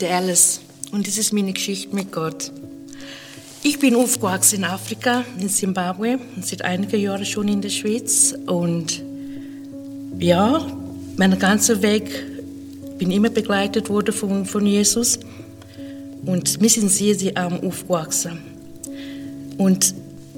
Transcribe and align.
Der 0.00 0.14
Alice 0.14 0.60
und 0.92 1.08
das 1.08 1.18
ist 1.18 1.32
meine 1.32 1.52
Geschichte 1.52 1.92
mit 1.92 2.12
Gott. 2.12 2.52
Ich 3.64 3.80
bin 3.80 3.96
aufgewachsen 3.96 4.56
in 4.60 4.64
Afrika, 4.64 5.24
in 5.40 5.48
Zimbabwe 5.48 6.20
seit 6.40 6.62
einigen 6.62 7.00
Jahren 7.00 7.24
schon 7.24 7.48
in 7.48 7.60
der 7.60 7.70
Schweiz. 7.70 8.32
Und 8.46 9.02
ja, 10.20 10.64
mein 11.16 11.36
ganzer 11.38 11.82
Weg 11.82 12.04
bin 12.98 13.10
immer 13.10 13.30
begleitet 13.30 13.88
worden 13.88 14.14
von, 14.14 14.46
von 14.46 14.64
Jesus. 14.64 15.18
Und 16.24 16.60
wir 16.60 16.70
sind 16.70 16.90
sehr, 16.90 17.16
sehr 17.16 17.36
arm 17.36 17.58
aufgewachsen. 17.60 18.38
Und 19.56 19.94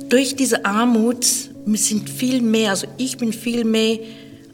durch 0.08 0.36
diese 0.36 0.64
Armut, 0.64 1.26
wir 1.66 1.78
sind 1.78 2.08
viel 2.08 2.40
mehr, 2.40 2.70
also 2.70 2.86
ich 2.96 3.18
bin 3.18 3.32
viel 3.32 3.64
mehr 3.64 3.98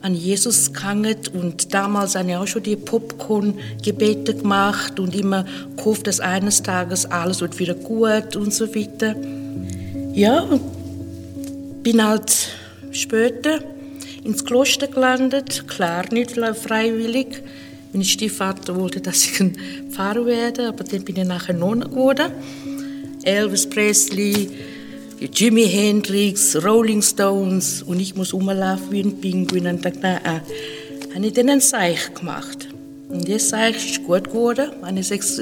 an 0.06 0.14
Jesus 0.14 0.72
gegangen 0.72 1.16
und 1.32 1.74
damals 1.74 2.14
habe 2.14 2.30
ich 2.30 2.36
auch 2.36 2.46
schon 2.46 2.62
die 2.62 2.76
Popcorn-Gebete 2.76 4.36
gemacht 4.36 5.00
und 5.00 5.16
immer 5.16 5.44
gehofft, 5.76 6.06
dass 6.06 6.20
eines 6.20 6.62
Tages 6.62 7.06
alles 7.06 7.40
wird 7.40 7.58
wieder 7.58 7.74
gut 7.74 8.36
und 8.36 8.54
so 8.54 8.72
weiter. 8.72 9.16
Ja, 10.14 10.48
bin 11.82 12.06
halt 12.06 12.50
später 12.92 13.58
ins 14.22 14.44
Kloster 14.44 14.86
gelandet, 14.86 15.66
klar 15.66 16.04
nicht 16.12 16.36
freiwillig. 16.36 17.42
Mein 17.92 18.04
Stiefvater 18.04 18.76
wollte, 18.76 19.00
dass 19.00 19.24
ich 19.24 19.40
ein 19.40 19.56
Pfarrer 19.90 20.24
werde, 20.24 20.68
aber 20.68 20.84
dann 20.84 21.04
bin 21.04 21.16
ich 21.16 21.24
nachher 21.24 21.54
Nonne 21.54 21.86
geworden. 21.86 22.30
Elvis 23.24 23.68
Presley, 23.68 24.50
Jimi 25.18 25.66
Hendrix, 25.66 26.62
Rolling 26.62 27.00
Stones 27.00 27.82
und 27.82 28.00
ich 28.00 28.14
muss 28.14 28.34
rumlaufen 28.34 28.90
wie 28.90 29.00
ein 29.00 29.18
Pinguin 29.18 29.66
und 29.66 29.84
dachte, 29.84 30.20
ah, 30.24 30.40
habe 31.14 31.26
ich 31.26 31.32
dann 31.32 31.48
ein 31.48 31.60
Seich 31.60 32.12
gemacht. 32.12 32.68
Und 33.08 33.26
das 33.26 33.48
Seich 33.48 33.76
ist 33.76 34.04
gut 34.04 34.24
geworden. 34.24 34.70
Sechs, 35.02 35.40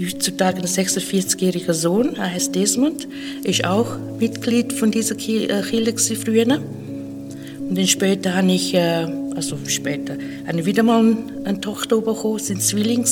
heutzutage 0.00 0.60
ein 0.60 0.66
46-jähriger 0.66 1.74
Sohn, 1.74 2.14
er 2.14 2.32
heißt 2.32 2.54
Desmond, 2.54 3.08
ist 3.44 3.64
auch 3.64 3.98
Mitglied 4.18 4.72
von 4.72 4.90
dieser 4.90 5.16
Kirche 5.16 6.16
früher. 6.16 6.46
Und 6.46 7.76
dann 7.76 7.86
später 7.86 8.34
habe 8.34 8.52
ich, 8.52 8.72
äh, 8.72 9.06
also 9.36 9.58
später, 9.66 10.16
habe 10.46 10.64
wieder 10.64 10.82
mal 10.82 11.16
eine 11.44 11.60
Tochter 11.60 12.00
bekommen, 12.00 12.38
sind 12.38 12.62
Zwillinge. 12.62 13.04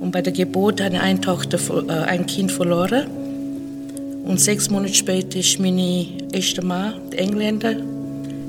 Und 0.00 0.10
bei 0.10 0.20
der 0.20 0.34
Geburt 0.34 0.82
habe 0.82 0.96
ich 0.96 1.00
eine 1.00 1.20
Tochter, 1.20 1.58
äh, 1.88 1.92
ein 1.92 2.26
Kind 2.26 2.52
verloren. 2.52 3.19
Und 4.30 4.40
sechs 4.40 4.70
Monate 4.70 4.94
später 4.94 5.40
ist 5.40 5.58
mein 5.58 5.76
erster 6.32 6.64
Mann, 6.64 6.94
der 7.10 7.18
Engländer, 7.18 7.74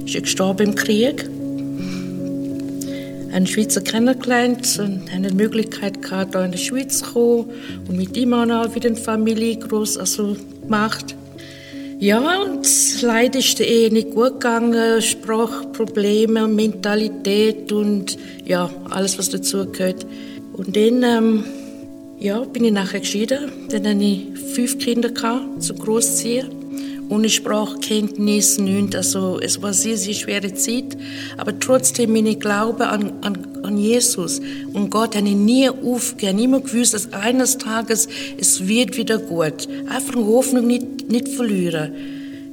ist 0.05 0.13
gestorben 0.13 0.67
im 0.67 0.75
Krieg. 0.75 1.27
Einen 3.33 3.47
Schweizer 3.47 3.81
kennengelernt 3.81 4.77
und 4.77 5.11
eine 5.11 5.33
Möglichkeit 5.33 5.99
gehabt, 6.03 6.35
hier 6.35 6.45
in 6.45 6.51
die 6.51 6.59
Schweiz 6.59 6.99
zu 6.99 7.05
kommen 7.05 7.49
und 7.87 7.97
mit 7.97 8.15
ihm 8.15 8.31
auch 8.31 8.75
wieder 8.75 8.89
eine 8.89 8.95
Familie 8.95 9.57
groß 9.57 9.97
also 9.97 10.37
gemacht. 10.61 11.15
Ja, 11.97 12.43
und 12.43 12.67
leider 13.01 13.39
ist 13.39 13.57
die 13.57 13.63
Ehe 13.63 13.91
nicht 13.91 14.11
gut 14.11 14.33
gegangen. 14.33 15.01
Sprachprobleme, 15.01 16.47
Mentalität 16.47 17.71
und 17.71 18.19
ja, 18.45 18.69
alles, 18.91 19.17
was 19.17 19.31
dazu 19.31 19.65
gehört. 19.65 20.05
Und 20.53 20.75
dann 20.75 21.01
ähm, 21.01 21.43
ja, 22.19 22.39
bin 22.41 22.65
ich 22.65 22.71
nachher 22.71 22.99
geschieden. 22.99 23.51
Dann 23.71 23.87
hatte 23.87 24.03
ich 24.03 24.30
fünf 24.51 24.77
Kinder 24.79 25.09
gehabt, 25.09 25.63
zu 25.63 25.73
großziehen. 25.73 26.47
Ohne 27.09 27.27
Sprachkenntnis, 27.29 28.57
nichts. 28.57 28.95
Also, 28.95 29.39
es 29.41 29.61
war 29.61 29.73
sehr, 29.73 29.97
sehr 29.97 30.13
schwere 30.13 30.53
Zeit. 30.53 30.97
Aber 31.37 31.59
trotzdem, 31.59 32.13
mein 32.13 32.39
Glaube 32.39 32.87
an, 32.87 33.11
an, 33.21 33.37
an 33.63 33.77
Jesus 33.77 34.39
und 34.71 34.89
Gott 34.89 35.15
habe 35.15 35.27
ich 35.27 35.35
nie 35.35 35.69
aufgegeben. 35.69 36.39
Immer 36.39 36.61
gewusst, 36.61 36.93
dass 36.93 37.11
eines 37.11 37.57
Tages 37.57 38.07
es 38.37 38.65
wird 38.65 38.95
wieder 38.95 39.17
gut. 39.17 39.67
Einfach 39.89 40.15
Hoffnung 40.15 40.67
nicht, 40.67 41.09
nicht 41.09 41.27
verlieren. 41.27 41.91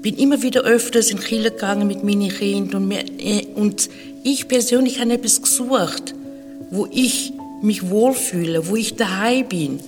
Bin 0.03 0.17
immer 0.17 0.43
wieder 0.43 0.63
öfters 0.63 1.11
in 1.11 1.21
Kirche 1.21 1.51
gegangen 1.51 1.87
mit 1.87 2.03
meinen 2.03 2.29
Kindern. 2.29 2.85
Und, 2.85 2.93
äh, 2.93 3.47
und 3.55 3.89
ich 4.25 4.49
persönlich 4.49 5.01
habe 5.01 5.13
etwas 5.13 5.41
gesucht, 5.41 6.15
wo 6.71 6.89
ich 6.91 7.33
mich 7.63 7.91
wohlfühle, 7.91 8.69
wo 8.69 8.77
ich 8.77 8.97
daheim 8.97 9.49
bin. 9.49 9.81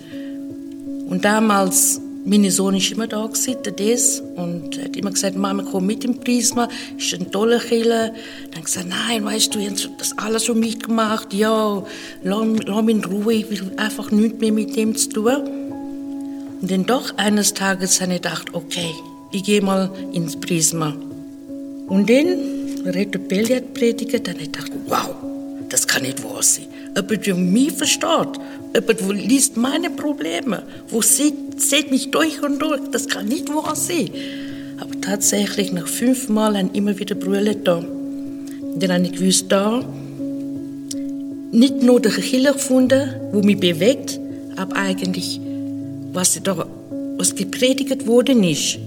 Und 1.11 1.25
damals, 1.25 2.01
mein 2.25 2.49
Sohn 2.51 2.77
ist 2.77 2.93
immer 2.93 3.09
da 3.09 3.27
gewesen, 3.27 3.57
der 3.65 3.73
Des, 3.73 4.23
und 4.37 4.81
hat 4.81 4.97
immer 4.97 5.11
gesagt, 5.11 5.37
Mama, 5.37 5.65
komm 5.69 5.87
mit 5.87 6.05
im 6.05 6.21
Prisma, 6.21 6.69
ist 6.97 7.13
ein 7.13 7.33
toller 7.33 7.59
Killer. 7.59 8.13
Dann 8.53 8.63
gesagt, 8.63 8.87
nein, 8.89 9.25
weißt 9.25 9.53
du, 9.53 9.59
ich 9.59 9.71
habe 9.71 9.95
das 9.99 10.17
alles 10.17 10.45
schon 10.45 10.61
mitgemacht, 10.61 11.35
ja, 11.35 11.83
lass, 12.23 12.47
lass 12.65 12.85
mich 12.85 12.95
in 12.95 13.05
Ruhe, 13.05 13.35
ich 13.35 13.51
will 13.51 13.73
einfach 13.77 14.13
nichts 14.13 14.39
mehr 14.39 14.53
mit 14.53 14.77
dem 14.77 14.95
zu 14.95 15.09
tun. 15.09 15.37
Und 16.63 16.71
dann 16.71 16.87
doch 16.87 17.17
eines 17.17 17.55
Tages 17.55 18.01
habe 18.01 18.15
ich 18.15 18.23
gedacht, 18.23 18.47
okay, 18.53 18.95
ich 19.33 19.43
gehe 19.43 19.63
mal 19.63 19.91
ins 20.13 20.39
Prisma. 20.39 20.95
Und 21.89 22.09
dann, 22.09 22.85
Reto 22.87 23.19
Pelli 23.19 23.55
hat 23.55 23.75
predigt, 23.75 24.29
dann 24.29 24.35
habe 24.35 24.45
ich 24.45 24.53
gedacht, 24.53 24.71
wow, 24.87 25.30
das 25.71 25.87
kann 25.87 26.03
nicht 26.03 26.23
wahr 26.23 26.43
sein 26.43 26.67
jemand, 26.97 27.27
der 27.27 27.35
mich 27.35 27.73
versteht, 27.73 28.39
jemand, 28.75 29.01
der 29.01 29.13
liest 29.13 29.57
meine 29.57 29.91
Probleme, 29.91 30.63
wo 30.89 31.03
sieht, 31.03 31.61
sieht 31.61 31.91
mich 31.91 32.11
durch 32.11 32.43
und 32.43 32.61
durch, 32.61 32.81
das 32.91 33.09
kann 33.09 33.27
nicht 33.27 33.49
wahr 33.49 33.77
sein. 33.77 34.11
Aber 34.79 35.01
tatsächlich, 35.01 35.73
nach 35.73 35.87
fünf 35.87 36.29
Mal 36.29 36.57
haben 36.57 36.71
immer 36.73 36.99
wieder 36.99 37.15
Brüder 37.15 37.55
da. 37.55 37.85
Dann 38.77 38.93
habe 38.93 39.05
ich 39.05 39.13
gewusst, 39.13 39.47
da, 39.49 39.85
nicht 41.53 41.83
nur 41.83 42.01
der 42.01 42.13
Killer 42.13 42.53
gefunden, 42.53 43.15
wo 43.33 43.43
mich 43.43 43.59
bewegt, 43.59 44.19
aber 44.57 44.77
eigentlich, 44.77 45.41
was 46.13 46.41
da, 46.43 46.67
was 47.17 47.35
gepredigt 47.35 48.07
worden 48.07 48.43
ist, 48.45 48.79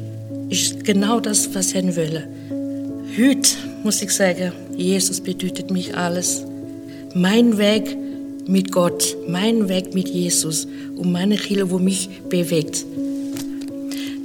ist 0.49 0.83
genau 0.83 1.19
das, 1.19 1.53
was 1.53 1.73
ich 1.73 1.95
wollte. 1.95 2.27
Heute 3.17 3.49
muss 3.83 4.01
ich 4.01 4.11
sagen, 4.11 4.53
Jesus 4.75 5.22
bedeutet 5.22 5.69
mich 5.69 5.95
alles 5.95 6.43
mein 7.13 7.57
Weg 7.57 7.97
mit 8.47 8.72
Gott, 8.72 9.16
mein 9.28 9.69
Weg 9.69 9.94
mit 9.94 10.09
Jesus 10.09 10.68
und 10.97 11.12
meine 11.12 11.38
Kirche, 11.38 11.69
wo 11.69 11.79
mich 11.79 12.09
bewegt. 12.29 12.85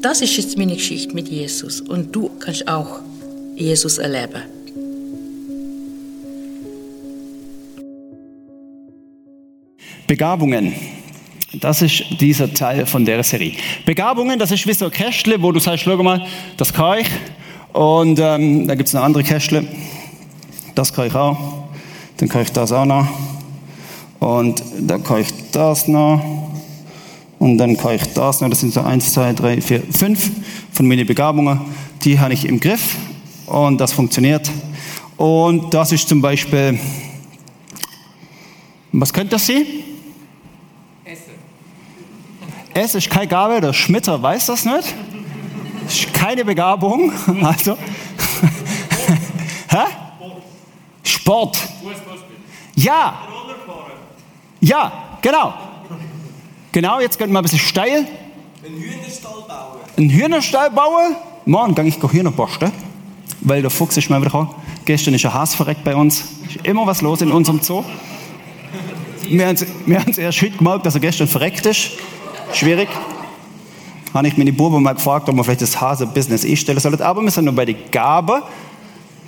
Das 0.01 0.21
ist 0.21 0.37
jetzt 0.37 0.57
meine 0.57 0.75
Geschichte 0.75 1.15
mit 1.15 1.29
Jesus 1.29 1.81
und 1.81 2.15
du 2.15 2.31
kannst 2.39 2.69
auch 2.69 3.01
Jesus 3.57 3.99
erleben. 3.99 4.43
Begabungen. 10.07 10.75
Das 11.61 11.83
ist 11.83 12.05
dieser 12.21 12.53
Teil 12.53 12.87
von 12.87 13.05
der 13.05 13.23
Serie. 13.23 13.53
Begabungen, 13.85 14.39
das 14.39 14.51
ist 14.51 14.67
wie 14.67 14.73
so 14.73 14.87
ein 14.87 14.91
Kästle, 14.91 15.41
wo 15.41 15.51
du 15.51 15.61
sagst, 15.61 15.85
schau 15.85 15.97
mal, 16.03 16.27
das 16.57 16.73
kann 16.73 17.01
ich. 17.01 17.09
Und 17.73 18.19
ähm, 18.19 18.67
da 18.67 18.75
gibt 18.75 18.89
es 18.89 18.95
eine 18.95 19.05
andere 19.05 19.23
Kästle. 19.23 19.67
Das 20.75 20.93
kann 20.93 21.07
ich 21.07 21.15
auch. 21.15 21.58
Dann 22.19 22.29
kann 22.29 22.43
ich 22.43 22.53
das 22.53 22.73
auch 22.73 22.85
noch. 22.85 23.07
Und 24.21 24.63
dann 24.81 25.03
kann 25.03 25.21
ich 25.21 25.29
das 25.53 25.89
noch. 25.89 26.21
Und 27.39 27.59
dann 27.59 27.77
kann 27.77 27.95
ich 27.95 28.13
das 28.13 28.41
noch. 28.41 28.51
Das 28.51 28.61
sind 28.61 28.73
so 28.73 28.81
eins, 28.81 29.13
zwei, 29.13 29.33
drei, 29.33 29.61
vier, 29.61 29.83
fünf 29.91 30.31
von 30.73 30.87
meinen 30.87 31.07
Begabungen. 31.07 31.61
Die 32.03 32.19
habe 32.19 32.35
ich 32.35 32.45
im 32.45 32.59
Griff. 32.59 32.97
Und 33.47 33.81
das 33.81 33.93
funktioniert. 33.93 34.51
Und 35.17 35.73
das 35.73 35.93
ist 35.93 36.09
zum 36.09 36.21
Beispiel, 36.21 36.79
was 38.93 39.13
könnte 39.13 39.31
das 39.31 39.47
sein? 39.47 39.65
Essen. 41.05 41.33
Essen 42.75 42.99
ist 42.99 43.11
keine 43.11 43.29
Gabe, 43.29 43.61
der 43.61 43.73
Schmitter 43.73 44.21
weiß 44.21 44.47
das 44.47 44.65
nicht. 44.65 44.95
Ist 45.87 46.13
keine 46.13 46.45
Begabung. 46.45 47.13
Also. 47.43 47.77
Sport. 51.09 51.59
Ja. 52.75 53.15
Ja, 54.61 54.93
genau. 55.21 55.55
Genau, 56.73 57.01
jetzt 57.01 57.19
geht 57.19 57.31
mal 57.31 57.41
ein 57.41 57.43
bisschen 57.43 57.59
steil. 57.59 58.07
Ein 58.65 58.75
Hühnerstall 60.11 60.71
bauen. 60.71 60.75
Ein 60.75 60.75
bauen? 60.75 61.17
Morgen 61.47 61.75
gehe 61.75 61.87
ich 61.87 61.97
Hühner 61.97 62.31
posten, 62.31 62.71
weil 63.41 63.63
der 63.63 63.71
Fuchs 63.71 63.97
ist 63.97 64.11
mal 64.11 64.21
wieder 64.21 64.31
gekommen. 64.31 64.55
Gestern 64.85 65.15
ist 65.15 65.25
ein 65.25 65.33
Hase 65.33 65.57
verreckt 65.57 65.83
bei 65.85 65.97
uns. 65.97 66.25
Ist 66.47 66.65
immer 66.65 66.87
was 66.87 67.01
los 67.01 67.23
in 67.23 67.33
unserem 67.33 67.61
Zoo. 67.61 67.85
Wir 69.29 69.47
haben, 69.47 69.59
wir 69.87 70.01
haben 70.01 70.13
erst 70.13 70.43
heute 70.43 70.57
gemerkt, 70.57 70.87
dass 70.87 70.95
er 70.95 71.01
gestern 71.01 71.29
verreckt 71.29 71.67
ist. 71.67 71.91
Schwierig. 72.53 72.89
Habe 74.15 74.29
ich 74.29 74.37
meine 74.37 74.53
Buben 74.53 74.83
mal 74.83 74.95
gefragt, 74.95 75.29
ob 75.29 75.37
wir 75.37 75.45
vielleicht 75.45 75.63
das 75.63 75.81
Hase-Business 75.81 76.45
einstellen 76.45 76.81
sollen. 76.81 77.01
Aber 77.01 77.23
wir 77.23 77.31
sind 77.31 77.45
noch 77.45 77.55
bei 77.55 77.65
den 77.65 77.77
Gaben. 77.91 78.43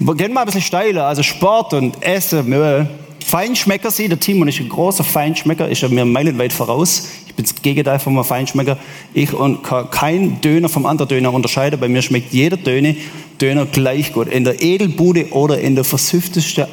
Wir 0.03 0.15
gehen 0.15 0.33
mal 0.33 0.41
ein 0.41 0.47
bisschen 0.47 0.63
steiler. 0.63 1.05
Also 1.05 1.23
Sport 1.23 1.75
und 1.75 2.03
Essen. 2.03 2.89
Feinschmecker 3.23 3.91
sie, 3.91 4.09
der 4.09 4.19
Timon 4.19 4.49
ist 4.49 4.59
ein 4.59 4.71
großer 4.71 5.05
Feinschmecker, 5.05 5.69
ist 5.69 5.87
mir 5.91 6.07
meilenweit 6.07 6.55
voraus. 6.55 7.11
Ich 7.27 7.35
bin 7.35 7.45
das 7.45 7.55
Gegenteil 7.61 7.99
von 7.99 8.15
einem 8.15 8.25
Feinschmecker. 8.25 8.79
Ich 9.13 9.31
kann 9.31 9.91
keinen 9.91 10.41
Döner 10.41 10.71
vom 10.71 10.87
anderen 10.87 11.11
Döner 11.11 11.35
unterscheiden. 11.35 11.79
Bei 11.79 11.87
mir 11.87 12.01
schmeckt 12.01 12.33
jeder 12.33 12.57
Döner, 12.57 12.95
Döner 13.39 13.67
gleich 13.67 14.15
gut. 14.15 14.29
In 14.29 14.45
der 14.45 14.63
Edelbude 14.63 15.33
oder 15.33 15.61
in 15.61 15.75
der 15.75 15.85
versüftesten 15.85 16.65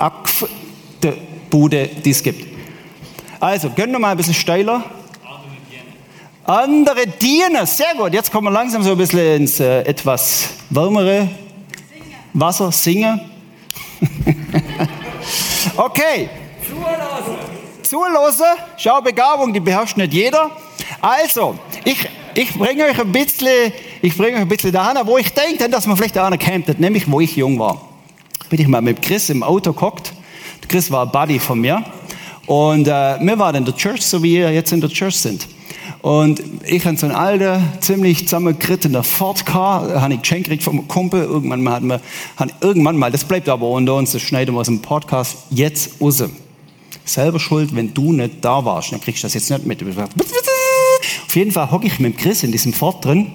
Bude, 1.50 1.90
die 2.06 2.12
es 2.12 2.24
gibt. 2.24 2.48
Also, 3.42 3.70
gönn 3.72 3.92
noch 3.92 4.00
mal 4.00 4.12
ein 4.12 4.18
bisschen 4.18 4.36
steiler. 4.36 4.86
Andere 6.46 7.08
dienen. 7.22 7.66
Sehr 7.66 7.94
gut. 7.98 8.14
Jetzt 8.14 8.32
kommen 8.32 8.48
wir 8.48 8.52
langsam 8.52 8.84
so 8.84 8.92
ein 8.92 8.98
bisschen 8.98 9.36
ins 9.36 9.60
äh, 9.60 9.82
etwas 9.82 10.50
wärmere 10.70 11.28
Wasser. 12.40 12.72
Singen. 12.72 13.20
okay. 15.78 16.30
Zulassen. 17.82 18.46
Schau, 18.78 19.02
Begabung, 19.02 19.54
die 19.54 19.60
beherrscht 19.60 19.98
nicht 19.98 20.14
jeder. 20.14 20.52
Also, 21.02 21.58
ich, 21.86 22.08
ich 22.36 22.54
bringe 22.54 22.86
euch 22.86 23.00
ein 23.00 23.12
bisschen, 23.12 23.72
ich 24.02 24.16
bringe 24.16 24.38
euch 24.38 24.42
ein 24.42 24.48
bisschen 24.48 24.72
dahin, 24.72 24.98
wo 25.06 25.18
ich 25.18 25.34
denke, 25.34 25.70
dass 25.70 25.88
man 25.88 25.96
vielleicht 25.96 26.18
einer 26.18 26.38
kennt, 26.38 26.80
nämlich 26.80 27.10
wo 27.10 27.20
ich 27.20 27.36
jung 27.36 27.58
war. 27.60 27.82
Bin 28.50 28.60
ich 28.62 28.68
mal 28.68 28.82
mit 28.82 29.02
Chris 29.02 29.30
im 29.30 29.44
Auto 29.44 29.74
geguckt. 29.74 30.14
Chris 30.68 30.92
war 30.92 31.06
ein 31.06 31.12
Buddy 31.12 31.40
von 31.40 31.60
mir. 31.60 31.84
Und 32.46 32.88
äh, 32.88 33.20
wir 33.20 33.40
waren 33.40 33.56
in 33.56 33.66
der 33.66 33.76
Church, 33.76 34.02
so 34.02 34.22
wie 34.22 34.36
ihr 34.36 34.52
jetzt 34.52 34.72
in 34.72 34.82
der 34.82 34.90
Church 34.90 35.18
sind. 35.18 35.48
Und 36.08 36.42
ich 36.64 36.86
habe 36.86 36.96
so 36.96 37.06
einen 37.06 37.16
alten, 37.16 37.62
ziemlich 37.82 38.30
zusammengerittener 38.30 39.04
Ford 39.04 39.46
Car, 39.46 40.02
habe 40.02 40.14
ich 40.14 40.22
geschenkt 40.22 40.46
gekriegt 40.46 40.64
vom 40.64 40.88
Kumpel. 40.88 41.22
Irgendwann 41.22 41.62
mal 41.62 41.74
hatten 41.74 41.88
wir, 41.88 42.00
irgendwann 42.62 42.96
mal, 42.96 43.12
das 43.12 43.26
bleibt 43.26 43.50
aber 43.50 43.68
unter 43.68 43.96
uns, 43.96 44.14
das 44.14 44.22
schneiden 44.22 44.56
wir 44.56 44.62
aus 44.62 44.68
dem 44.68 44.82
Podcast 44.82 45.40
jetzt 45.50 46.00
raus. 46.00 46.24
Selber 47.04 47.42
schuld, 47.42 47.76
wenn 47.76 47.94
du 47.94 48.14
nicht 48.14 48.36
da 48.40 48.64
warst, 48.64 48.94
dann 48.94 49.02
kriegst 49.02 49.22
du 49.22 49.26
das 49.26 49.34
jetzt 49.34 49.50
nicht 49.50 49.66
mit. 49.66 49.84
Auf 49.84 51.36
jeden 51.36 51.52
Fall 51.52 51.72
hocke 51.72 51.88
ich 51.88 52.00
mit 52.00 52.18
Chris 52.18 52.42
in 52.42 52.54
diesem 52.54 52.72
Ford 52.72 53.04
drin, 53.04 53.28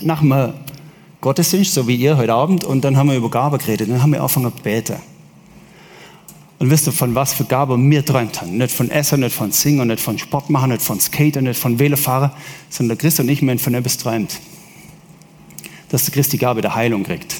nach 0.00 0.22
dem 0.22 0.54
Gottesdienst, 1.20 1.72
so 1.72 1.86
wie 1.86 1.94
ihr 1.94 2.16
heute 2.16 2.34
Abend, 2.34 2.64
und 2.64 2.82
dann 2.82 2.96
haben 2.96 3.10
wir 3.10 3.16
über 3.16 3.30
Gabe 3.30 3.58
geredet, 3.58 3.88
dann 3.88 4.02
haben 4.02 4.10
wir 4.10 4.18
angefangen 4.18 4.52
zu 4.56 4.60
beten. 4.64 4.96
Und 6.62 6.70
wisst 6.70 6.86
ihr, 6.86 6.92
von 6.92 7.12
was 7.16 7.34
für 7.34 7.42
Gabe 7.42 7.76
wir 7.76 8.04
träumt 8.04 8.40
haben? 8.40 8.56
Nicht 8.56 8.70
von 8.70 8.88
Essen, 8.88 9.18
nicht 9.18 9.34
von 9.34 9.50
Singen, 9.50 9.88
nicht 9.88 9.98
von 9.98 10.16
Sport 10.16 10.48
machen, 10.48 10.70
nicht 10.70 10.80
von 10.80 11.00
Skater, 11.00 11.42
nicht 11.42 11.58
von 11.58 11.76
Velofahren, 11.76 12.30
sondern 12.70 12.96
der 12.96 13.02
Christ 13.02 13.18
und 13.18 13.28
ich, 13.28 13.42
haben 13.42 13.58
von 13.58 13.74
etwas 13.74 13.98
träumt. 13.98 14.38
Dass 15.88 16.04
der 16.04 16.14
Christ 16.14 16.32
die 16.32 16.38
Gabe 16.38 16.60
der 16.60 16.76
Heilung 16.76 17.02
kriegt. 17.02 17.34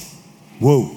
Wow. 0.59 0.91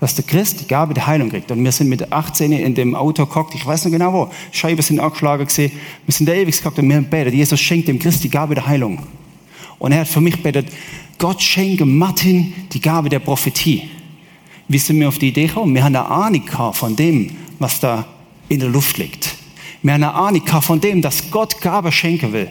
Dass 0.00 0.14
der 0.16 0.24
Christ 0.24 0.60
die 0.60 0.66
Gabe 0.66 0.92
der 0.92 1.06
Heilung 1.06 1.30
kriegt. 1.30 1.50
Und 1.50 1.64
wir 1.64 1.72
sind 1.72 1.88
mit 1.88 2.12
18 2.12 2.52
in 2.52 2.74
dem 2.74 2.94
Auto 2.94 3.24
gekocht, 3.24 3.54
ich 3.54 3.64
weiß 3.64 3.86
noch 3.86 3.92
genau 3.92 4.12
wo, 4.12 4.30
Scheiben 4.52 4.82
sind 4.82 5.00
angeschlagen 5.00 5.46
gesehen, 5.46 5.72
wir 6.04 6.12
sind 6.12 6.28
da 6.28 6.34
ewig 6.34 6.54
gekocht 6.54 6.78
und 6.78 6.90
wir 6.90 6.96
haben 6.96 7.08
betet, 7.08 7.32
Jesus 7.32 7.58
schenkt 7.58 7.88
dem 7.88 7.98
Christ 7.98 8.22
die 8.22 8.28
Gabe 8.28 8.54
der 8.54 8.66
Heilung. 8.66 8.98
Und 9.78 9.92
er 9.92 10.00
hat 10.00 10.08
für 10.08 10.20
mich 10.20 10.42
betet, 10.42 10.66
Gott 11.16 11.40
schenke 11.40 11.86
Martin 11.86 12.52
die 12.70 12.82
Gabe 12.82 13.08
der 13.08 13.20
Prophetie 13.20 13.88
wie 14.70 14.78
sind 14.78 15.00
wir 15.00 15.08
auf 15.08 15.18
die 15.18 15.30
Idee 15.30 15.48
gekommen? 15.48 15.74
Wir 15.74 15.82
haben 15.82 15.96
eine 15.96 16.06
Ahnung 16.06 16.44
von 16.74 16.94
dem, 16.94 17.36
was 17.58 17.80
da 17.80 18.06
in 18.48 18.60
der 18.60 18.68
Luft 18.68 18.98
liegt. 18.98 19.34
Wir 19.82 19.94
haben 19.94 20.04
eine 20.04 20.14
Ahnung 20.14 20.46
von 20.46 20.80
dem, 20.80 21.02
dass 21.02 21.28
Gott 21.32 21.60
Gabe 21.60 21.90
schenken 21.90 22.32
will. 22.32 22.48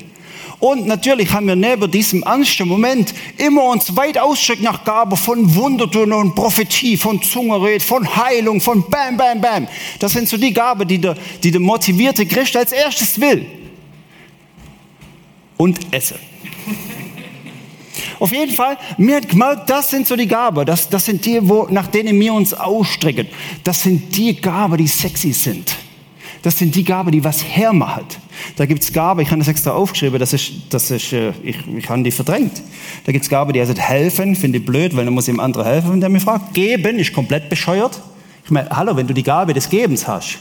Und 0.59 0.85
natürlich 0.85 1.31
haben 1.31 1.47
wir 1.47 1.55
neben 1.55 1.89
diesem 1.89 2.23
ernsten 2.23 2.67
Moment 2.67 3.13
immer 3.37 3.63
uns 3.63 3.95
weit 3.95 4.17
ausstreckt 4.17 4.61
nach 4.61 4.83
Gabe 4.83 5.15
von 5.15 5.55
Wundertun 5.55 6.11
und 6.11 6.35
Prophetie, 6.35 6.97
von 6.97 7.21
Zungenred, 7.21 7.81
von 7.81 8.13
Heilung, 8.17 8.59
von 8.59 8.83
Bam, 8.89 9.15
Bam, 9.15 9.39
Bam. 9.39 9.69
Das 9.99 10.11
sind 10.11 10.27
so 10.27 10.35
die 10.35 10.51
Gaben, 10.51 10.85
die 10.85 10.99
der, 10.99 11.15
die 11.41 11.51
der 11.51 11.61
motivierte 11.61 12.25
Christ 12.25 12.57
als 12.57 12.73
erstes 12.73 13.21
will. 13.21 13.45
Und 15.55 15.79
esse. 15.91 16.19
Auf 18.19 18.31
jeden 18.33 18.53
Fall, 18.53 18.77
mir 18.97 19.17
hat 19.17 19.29
gemerkt, 19.29 19.69
das 19.69 19.89
sind 19.89 20.05
so 20.05 20.15
die 20.15 20.27
Gaben, 20.27 20.65
das, 20.65 20.89
das 20.89 21.05
sind 21.05 21.25
die, 21.25 21.39
wo, 21.41 21.67
nach 21.69 21.87
denen 21.87 22.19
wir 22.19 22.33
uns 22.33 22.53
ausstrecken. 22.53 23.27
Das 23.63 23.81
sind 23.83 24.15
die 24.15 24.35
Gaben, 24.35 24.75
die 24.77 24.87
sexy 24.87 25.31
sind. 25.31 25.75
Das 26.41 26.57
sind 26.57 26.75
die 26.75 26.83
Gaben, 26.83 27.11
die 27.11 27.23
was 27.23 27.43
hermachen. 27.43 28.05
Da 28.55 28.65
gibt's 28.65 28.91
Gaben, 28.91 29.21
ich 29.21 29.29
habe 29.29 29.39
das 29.39 29.47
extra 29.47 29.71
aufgeschrieben, 29.71 30.19
das 30.19 30.33
ist, 30.33 30.51
das 30.69 30.91
ist, 30.91 31.11
äh, 31.11 31.31
ich, 31.43 31.57
ich 31.67 31.89
habe 31.89 32.01
die 32.03 32.11
verdrängt. 32.11 32.61
Da 33.05 33.11
gibt's 33.11 33.29
Gaben, 33.29 33.53
die 33.53 33.61
heißen 33.61 33.75
helfen, 33.75 34.35
finde 34.35 34.59
ich 34.59 34.65
blöd, 34.65 34.95
weil 34.95 35.05
dann 35.05 35.13
muss 35.13 35.27
ich 35.27 35.33
dem 35.33 35.39
anderen 35.39 35.65
helfen, 35.65 35.91
wenn 35.93 36.01
der 36.01 36.09
mich 36.09 36.23
fragt. 36.23 36.53
Geben 36.53 36.99
ist 36.99 37.13
komplett 37.13 37.49
bescheuert. 37.49 38.01
Ich 38.43 38.51
meine, 38.51 38.69
hallo, 38.69 38.95
wenn 38.95 39.07
du 39.07 39.13
die 39.13 39.23
Gabe 39.23 39.53
des 39.53 39.69
Gebens 39.69 40.07
hast. 40.07 40.39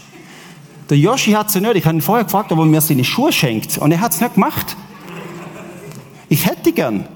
Der 0.91 0.97
Yoshi 0.97 1.33
hat 1.33 1.51
sie 1.51 1.61
nicht, 1.61 1.75
ich 1.77 1.85
habe 1.85 1.97
ihn 1.97 2.01
vorher 2.01 2.25
gefragt, 2.25 2.51
ob 2.51 2.59
er 2.59 2.65
mir 2.65 2.81
seine 2.81 3.05
Schuhe 3.05 3.33
schenkt. 3.33 3.79
Und 3.79 3.93
er 3.93 4.01
hat's 4.01 4.21
nicht 4.21 4.35
gemacht. 4.35 4.77
Ich 6.29 6.47
hätte 6.47 6.63
die 6.65 6.73
gern 6.73 7.07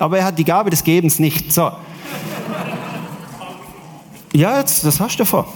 aber 0.00 0.18
er 0.18 0.24
hat 0.24 0.38
die 0.38 0.44
Gabe 0.44 0.70
des 0.70 0.82
Gebens 0.82 1.18
nicht. 1.18 1.52
So. 1.52 1.70
Ja, 4.32 4.58
jetzt, 4.58 4.84
das 4.84 5.00
hast 5.00 5.18
du 5.18 5.24
vor. 5.24 5.46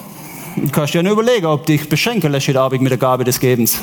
Du 0.57 0.69
kannst 0.69 0.95
dir 0.95 0.99
ja 0.99 1.03
nur 1.03 1.13
überlegen, 1.13 1.47
ob 1.47 1.67
dich 1.67 1.89
beschenken 1.89 2.31
lässt 2.31 2.55
Abend 2.55 2.83
mit 2.83 2.91
der 2.91 2.99
Gabe 2.99 3.25
des 3.25 3.41
Gebens. 3.41 3.81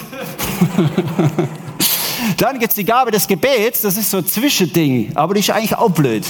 Dann 2.37 2.59
gibt 2.59 2.71
es 2.71 2.75
die 2.75 2.85
Gabe 2.85 3.11
des 3.11 3.27
Gebets, 3.27 3.81
das 3.81 3.97
ist 3.97 4.09
so 4.09 4.17
ein 4.17 4.25
Zwischending, 4.25 5.11
aber 5.15 5.33
die 5.33 5.41
ist 5.41 5.51
eigentlich 5.51 5.75
auch 5.75 5.91
blöd. 5.91 6.25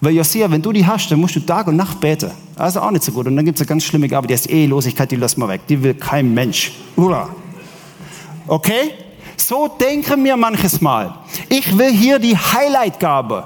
Weil 0.00 0.14
Josia, 0.14 0.50
wenn 0.50 0.62
du 0.62 0.72
die 0.72 0.86
hast, 0.86 1.10
dann 1.10 1.20
musst 1.20 1.36
du 1.36 1.40
Tag 1.40 1.68
und 1.68 1.76
Nacht 1.76 2.00
beten. 2.00 2.30
Also 2.56 2.80
auch 2.80 2.90
nicht 2.90 3.04
so 3.04 3.12
gut. 3.12 3.26
Und 3.26 3.36
dann 3.36 3.44
gibt 3.44 3.58
es 3.58 3.62
eine 3.62 3.68
ganz 3.68 3.84
schlimme 3.84 4.08
Gabe, 4.08 4.26
die 4.26 4.34
heißt 4.34 4.50
Ehelosigkeit, 4.50 5.10
die 5.10 5.16
lassen 5.16 5.40
wir 5.40 5.48
weg. 5.48 5.60
Die 5.68 5.80
will 5.80 5.94
kein 5.94 6.34
Mensch. 6.34 6.72
Ura. 6.96 7.28
Okay? 8.48 8.94
So 9.36 9.68
denken 9.68 10.24
wir 10.24 10.36
manches 10.36 10.80
Mal. 10.80 11.14
Ich 11.48 11.78
will 11.78 11.92
hier 11.92 12.18
die 12.18 12.36
Highlight-Gabe. 12.36 13.44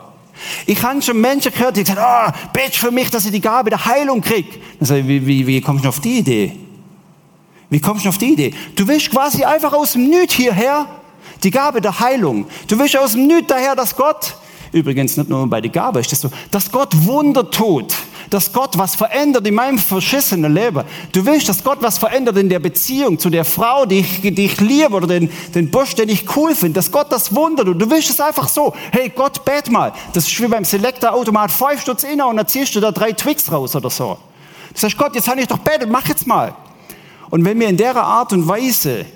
Ich 0.67 0.83
habe 0.83 1.01
schon 1.03 1.21
Menschen 1.21 1.53
gehört, 1.53 1.77
die 1.77 1.83
gesagt 1.85 2.01
haben, 2.01 2.33
oh, 2.35 2.49
bet 2.53 2.75
für 2.75 2.91
mich, 2.91 3.11
dass 3.11 3.25
ich 3.25 3.33
die 3.33 3.41
Gabe 3.41 3.71
der 3.71 3.85
Heilung 3.85 4.21
kriege. 4.21 4.59
Dann 4.79 4.87
sage 4.87 5.01
ich, 5.01 5.07
wie, 5.07 5.27
wie, 5.27 5.47
wie 5.47 5.61
kommst 5.61 5.85
du 5.85 5.89
auf 5.89 6.01
die 6.01 6.19
Idee? 6.19 6.53
Wie 7.71 7.81
kommst 7.81 8.05
du 8.05 8.09
auf 8.09 8.19
die 8.19 8.33
Idee? 8.33 8.55
Du 8.75 8.87
willst 8.87 9.11
quasi 9.11 9.45
einfach 9.45 9.73
aus 9.73 9.93
dem 9.93 10.09
Nüt 10.09 10.33
hierher 10.33 10.87
die 11.43 11.51
Gabe 11.51 11.81
der 11.81 11.99
Heilung. 11.99 12.47
Du 12.69 12.79
willst 12.79 12.97
aus 12.97 13.13
dem 13.13 13.27
Nüt 13.27 13.51
daher, 13.51 13.75
dass 13.75 13.95
Gott, 13.97 14.37
übrigens 14.73 15.17
nicht 15.17 15.29
nur 15.29 15.49
bei 15.49 15.61
der 15.61 15.71
Gabe 15.71 16.01
ist 16.01 16.13
das 16.13 16.21
so, 16.21 16.31
dass 16.51 16.71
Gott 16.71 16.91
Wunder 17.07 17.51
tut 17.51 17.95
dass 18.31 18.53
Gott 18.53 18.77
was 18.79 18.95
verändert 18.95 19.47
in 19.47 19.55
meinem 19.55 19.79
verschissenen 19.79 20.53
Leben. 20.53 20.85
Du 21.13 21.25
willst, 21.25 21.49
dass 21.49 21.63
Gott 21.63 21.79
was 21.81 21.99
verändert 21.99 22.37
in 22.37 22.49
der 22.49 22.59
Beziehung 22.59 23.19
zu 23.19 23.31
der 23.31 23.45
Frau, 23.45 23.87
die 23.87 24.01
ich, 24.01 24.21
die 24.23 24.45
ich 24.45 24.61
liebe 24.61 24.95
oder 24.95 25.07
den, 25.07 25.31
den 25.55 25.71
Busch, 25.71 25.95
den 25.95 26.09
ich 26.09 26.37
cool 26.37 26.55
finde, 26.55 26.75
dass 26.75 26.91
Gott 26.91 27.11
das 27.11 27.35
wundert. 27.35 27.69
Und 27.69 27.79
du 27.79 27.91
willst 27.91 28.11
es 28.11 28.21
einfach 28.21 28.49
so. 28.49 28.75
Hey 28.93 29.13
Gott, 29.15 29.45
bet 29.45 29.71
mal. 29.71 29.93
Das 30.13 30.27
ist 30.27 30.41
wie 30.41 30.47
beim 30.47 30.65
Selector-Automat. 30.65 31.51
Fünf 31.51 31.83
Stutz 31.83 32.05
inner 32.05 32.29
und 32.29 32.37
dann 32.37 32.47
ziehst 32.47 32.75
du 32.75 32.81
da 32.81 32.91
drei 32.91 33.13
Twix 33.13 33.51
raus 33.51 33.75
oder 33.77 33.91
so. 33.91 34.19
Du 34.73 34.81
sagst, 34.81 34.99
Gott, 34.99 35.15
jetzt 35.15 35.29
habe 35.29 35.41
ich 35.41 35.47
doch 35.47 35.59
betet, 35.59 35.91
mach 35.91 36.07
jetzt 36.09 36.27
mal. 36.27 36.55
Und 37.31 37.45
wenn 37.45 37.59
wir 37.59 37.69
in 37.69 37.77
der 37.77 37.97
Art 37.97 38.33
und 38.33 38.47
Weise 38.47 39.07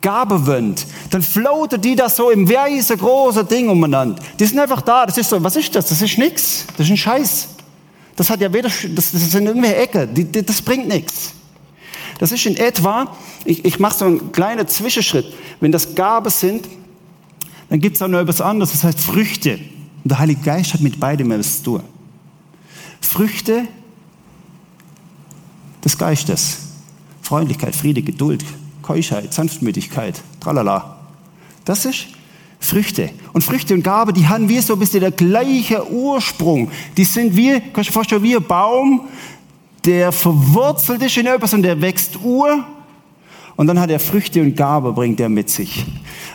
Gabe 0.00 0.46
wünscht, 0.46 0.86
dann 1.10 1.22
floatet 1.22 1.84
die 1.84 1.96
da 1.96 2.08
so 2.08 2.30
im 2.30 2.48
weißen 2.48 2.96
großen 2.98 3.48
Ding 3.48 3.68
umeinander. 3.68 4.22
Die 4.38 4.46
sind 4.46 4.58
einfach 4.58 4.82
da. 4.82 5.06
Das 5.06 5.18
ist 5.18 5.28
so, 5.28 5.42
was 5.42 5.56
ist 5.56 5.74
das? 5.74 5.88
Das 5.88 6.00
ist 6.00 6.18
nix. 6.18 6.66
Das 6.76 6.86
ist 6.86 6.92
ein 6.92 6.96
Scheiß. 6.96 7.48
Das 8.18 8.30
hat 8.30 8.40
ja 8.40 8.52
weder, 8.52 8.68
das, 8.68 9.12
das 9.12 9.30
sind 9.30 9.46
irgendwelche 9.46 9.76
Ecke, 9.76 10.08
die, 10.08 10.24
die, 10.24 10.44
das 10.44 10.60
bringt 10.60 10.88
nichts. 10.88 11.34
Das 12.18 12.32
ist 12.32 12.44
in 12.46 12.56
etwa, 12.56 13.16
ich, 13.44 13.64
ich 13.64 13.78
mache 13.78 13.96
so 13.96 14.06
einen 14.06 14.32
kleinen 14.32 14.66
Zwischenschritt. 14.66 15.32
Wenn 15.60 15.70
das 15.70 15.94
Gabe 15.94 16.28
sind, 16.28 16.68
dann 17.68 17.78
gibt 17.78 17.94
es 17.94 18.02
auch 18.02 18.08
noch 18.08 18.18
etwas 18.18 18.40
anderes, 18.40 18.72
das 18.72 18.82
heißt 18.82 18.98
Früchte. 18.98 19.60
Und 20.02 20.10
der 20.10 20.18
Heilige 20.18 20.40
Geist 20.40 20.74
hat 20.74 20.80
mit 20.80 20.98
beidem 20.98 21.30
etwas 21.30 21.58
zu 21.58 21.64
tun. 21.64 21.82
Früchte 23.00 23.68
des 25.84 25.96
Geistes. 25.96 26.58
Freundlichkeit, 27.22 27.76
Friede, 27.76 28.02
Geduld, 28.02 28.44
Keuschheit, 28.82 29.32
Sanftmütigkeit, 29.32 30.20
tralala. 30.40 30.98
Das 31.64 31.84
ist 31.84 32.08
Früchte. 32.60 33.10
Und 33.32 33.42
Früchte 33.42 33.74
und 33.74 33.82
Gabe, 33.82 34.12
die 34.12 34.26
haben 34.26 34.48
wir 34.48 34.60
so 34.62 34.74
ein 34.74 34.78
bisschen 34.78 35.00
der 35.00 35.12
gleiche 35.12 35.90
Ursprung. 35.90 36.70
Die 36.96 37.04
sind 37.04 37.36
wie, 37.36 37.60
kannst 37.72 37.76
du 37.76 37.82
dir 37.82 37.92
vorstellen, 37.92 38.22
wie 38.22 38.36
ein 38.36 38.42
Baum, 38.42 39.02
der 39.84 40.12
verwurzelt 40.12 41.02
ist 41.02 41.16
in 41.16 41.26
etwas 41.26 41.54
und 41.54 41.62
der 41.62 41.80
wächst 41.80 42.18
Ur. 42.22 42.64
Und 43.56 43.66
dann 43.66 43.80
hat 43.80 43.90
er 43.90 43.98
Früchte 43.98 44.40
und 44.40 44.56
Gabe, 44.56 44.92
bringt 44.92 45.18
er 45.18 45.28
mit 45.28 45.50
sich. 45.50 45.84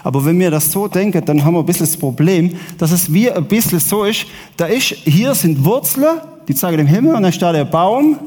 Aber 0.04 0.26
wenn 0.26 0.38
wir 0.40 0.52
das 0.52 0.72
so 0.72 0.88
denken, 0.88 1.24
dann 1.24 1.44
haben 1.44 1.54
wir 1.54 1.62
ein 1.62 1.66
bisschen 1.66 1.86
das 1.86 1.96
Problem, 1.96 2.58
dass 2.78 2.92
es 2.92 3.14
wie 3.14 3.32
ein 3.32 3.46
bisschen 3.46 3.80
so 3.80 4.04
ist, 4.04 4.26
da 4.58 4.66
ist, 4.66 4.88
hier 5.06 5.34
sind 5.34 5.64
Wurzeln, 5.64 6.20
die 6.48 6.56
zeigen 6.56 6.78
dem 6.78 6.88
Himmel, 6.88 7.16
und 7.16 7.24
dann 7.24 7.32
steht 7.32 7.54
der 7.56 7.64
Baum. 7.64 8.20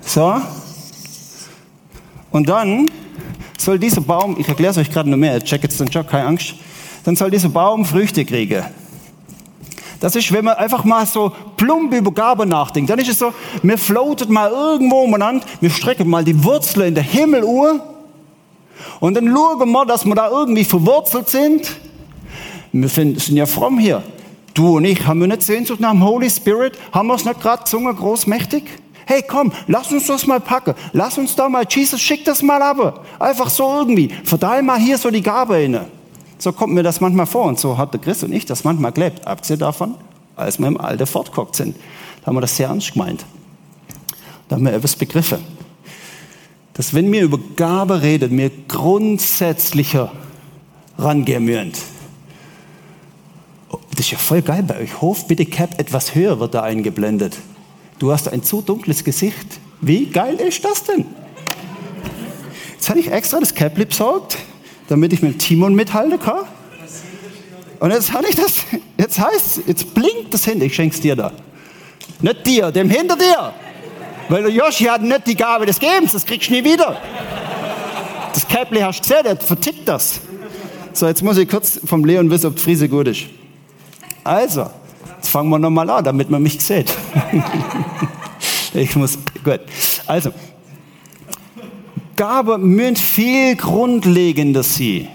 So. 0.00 0.34
Und 2.32 2.48
dann 2.48 2.90
soll 3.64 3.78
dieser 3.78 4.00
Baum, 4.00 4.36
ich 4.38 4.48
erkläre 4.48 4.72
es 4.72 4.78
euch 4.78 4.90
gerade 4.90 5.10
noch 5.10 5.16
mehr, 5.16 5.42
check 5.42 5.62
jetzt 5.62 5.80
den 5.80 5.88
Job, 5.88 6.08
keine 6.08 6.26
Angst, 6.26 6.54
dann 7.04 7.16
soll 7.16 7.30
dieser 7.30 7.48
Baum 7.48 7.84
Früchte 7.84 8.24
kriegen. 8.24 8.64
Das 10.00 10.14
ist, 10.16 10.30
wenn 10.32 10.44
man 10.44 10.56
einfach 10.56 10.84
mal 10.84 11.06
so 11.06 11.32
plump 11.56 11.94
über 11.94 12.12
Gabe 12.12 12.44
nachdenkt, 12.44 12.90
dann 12.90 12.98
ist 12.98 13.08
es 13.08 13.18
so, 13.18 13.32
wir 13.62 13.78
floatet 13.78 14.28
mal 14.28 14.50
irgendwo 14.50 15.02
umeinander, 15.02 15.46
wir 15.60 15.70
strecken 15.70 16.08
mal 16.08 16.24
die 16.24 16.44
Wurzeln 16.44 16.88
in 16.88 16.94
der 16.94 17.04
Himmeluhr 17.04 17.80
und 19.00 19.14
dann 19.14 19.26
schauen 19.34 19.70
wir, 19.70 19.86
dass 19.86 20.04
wir 20.04 20.14
da 20.14 20.28
irgendwie 20.28 20.64
verwurzelt 20.64 21.28
sind. 21.28 21.76
Wir 22.72 22.88
sind 22.88 23.28
ja 23.30 23.46
fromm 23.46 23.78
hier. 23.78 24.02
Du 24.52 24.76
und 24.76 24.84
ich, 24.84 25.06
haben 25.06 25.20
wir 25.20 25.26
nicht 25.26 25.42
Sehnsucht 25.42 25.80
nach 25.80 25.92
dem 25.92 26.04
Holy 26.04 26.28
Spirit? 26.28 26.78
Haben 26.92 27.08
wir 27.08 27.14
es 27.14 27.24
nicht 27.24 27.40
gerade 27.40 27.64
Zunge 27.64 27.94
großmächtig? 27.94 28.64
Hey, 29.06 29.22
komm, 29.26 29.52
lass 29.66 29.92
uns 29.92 30.06
das 30.06 30.26
mal 30.26 30.40
packen. 30.40 30.74
Lass 30.92 31.18
uns 31.18 31.36
da 31.36 31.48
mal, 31.48 31.64
Jesus, 31.68 32.00
schick 32.00 32.24
das 32.24 32.42
mal 32.42 32.62
ab. 32.62 33.04
Einfach 33.18 33.50
so 33.50 33.64
irgendwie. 33.64 34.08
Verteil 34.24 34.62
mal 34.62 34.78
hier 34.78 34.96
so 34.96 35.10
die 35.10 35.22
Gabe 35.22 35.62
inne. 35.62 35.86
So 36.38 36.52
kommt 36.52 36.72
mir 36.72 36.82
das 36.82 37.00
manchmal 37.00 37.26
vor. 37.26 37.44
Und 37.44 37.58
so 37.58 37.76
hat 37.76 37.92
der 37.92 38.00
Christ 38.00 38.24
und 38.24 38.32
ich 38.32 38.46
das 38.46 38.64
manchmal 38.64 38.92
gelebt. 38.92 39.26
Abgesehen 39.26 39.60
davon, 39.60 39.94
als 40.36 40.58
wir 40.58 40.68
im 40.68 40.80
Alter 40.80 41.06
fortgeguckt 41.06 41.56
sind. 41.56 41.76
Da 42.20 42.28
haben 42.28 42.36
wir 42.36 42.40
das 42.40 42.56
sehr 42.56 42.68
ernst 42.68 42.92
gemeint. 42.92 43.24
Da 44.48 44.56
haben 44.56 44.64
wir 44.64 44.72
etwas 44.72 44.96
begriffen. 44.96 45.38
Dass 46.74 46.92
wenn 46.92 47.10
wir 47.12 47.22
über 47.22 47.38
Gabe 47.56 48.02
reden, 48.02 48.36
wir 48.36 48.50
grundsätzlicher 48.68 50.12
rangehen 50.98 51.44
müssen. 51.44 51.72
Das 53.90 54.00
ist 54.00 54.10
ja 54.10 54.18
voll 54.18 54.42
geil 54.42 54.64
bei 54.64 54.80
euch. 54.80 55.00
Hof, 55.00 55.28
bitte 55.28 55.46
Cap, 55.46 55.78
etwas 55.78 56.14
höher 56.14 56.40
wird 56.40 56.54
da 56.54 56.62
eingeblendet. 56.62 57.36
Du 57.98 58.12
hast 58.12 58.28
ein 58.28 58.42
zu 58.42 58.60
dunkles 58.60 59.04
Gesicht. 59.04 59.60
Wie 59.80 60.06
geil 60.06 60.36
ist 60.36 60.64
das 60.64 60.84
denn? 60.84 61.06
Jetzt 62.72 62.88
habe 62.90 63.00
ich 63.00 63.10
extra 63.10 63.40
das 63.40 63.54
Cap 63.54 63.74
besorgt, 63.74 64.36
damit 64.88 65.12
ich 65.12 65.22
mit 65.22 65.38
Timon 65.38 65.74
mithalten 65.74 66.18
kann. 66.18 66.44
Und 67.80 67.90
jetzt 67.90 68.12
habe 68.12 68.26
ich 68.28 68.36
das, 68.36 68.56
jetzt 68.98 69.18
heißt, 69.18 69.60
jetzt 69.66 69.94
blinkt 69.94 70.32
das 70.32 70.46
Handy, 70.46 70.66
ich 70.66 70.74
schenk's 70.74 71.00
dir 71.00 71.16
da. 71.16 71.32
Nicht 72.20 72.46
dir, 72.46 72.70
dem 72.70 72.88
hinter 72.88 73.16
dir. 73.16 73.52
Weil 74.28 74.42
der 74.42 74.52
Joshi 74.52 74.84
hat 74.84 75.02
nicht 75.02 75.26
die 75.26 75.34
Gabe 75.34 75.66
des 75.66 75.78
Gebens, 75.78 76.12
das 76.12 76.24
kriegst 76.24 76.48
du 76.48 76.54
nie 76.54 76.64
wieder. 76.64 76.96
Das 78.32 78.48
Käppli 78.48 78.80
hast 78.80 79.00
du 79.00 79.08
gesehen, 79.08 79.24
der 79.24 79.36
vertickt 79.36 79.88
das. 79.88 80.20
So, 80.92 81.06
jetzt 81.06 81.22
muss 81.22 81.36
ich 81.36 81.48
kurz 81.48 81.80
vom 81.84 82.04
Leon 82.04 82.30
wissen, 82.30 82.46
ob 82.46 82.56
die 82.56 82.62
Friese 82.62 82.88
gut 82.88 83.08
ist. 83.08 83.24
Also, 84.22 84.70
jetzt 85.24 85.30
fangen 85.30 85.48
wir 85.48 85.58
nochmal 85.58 85.88
an, 85.88 86.04
damit 86.04 86.28
man 86.28 86.42
mich 86.42 86.60
sieht. 86.60 86.92
ich 88.74 88.94
muss, 88.94 89.18
gut. 89.42 89.60
Also, 90.06 90.30
Gabe 92.14 92.58
müssen 92.58 92.96
viel 92.96 93.56
grundlegender 93.56 94.62
sein. 94.62 95.08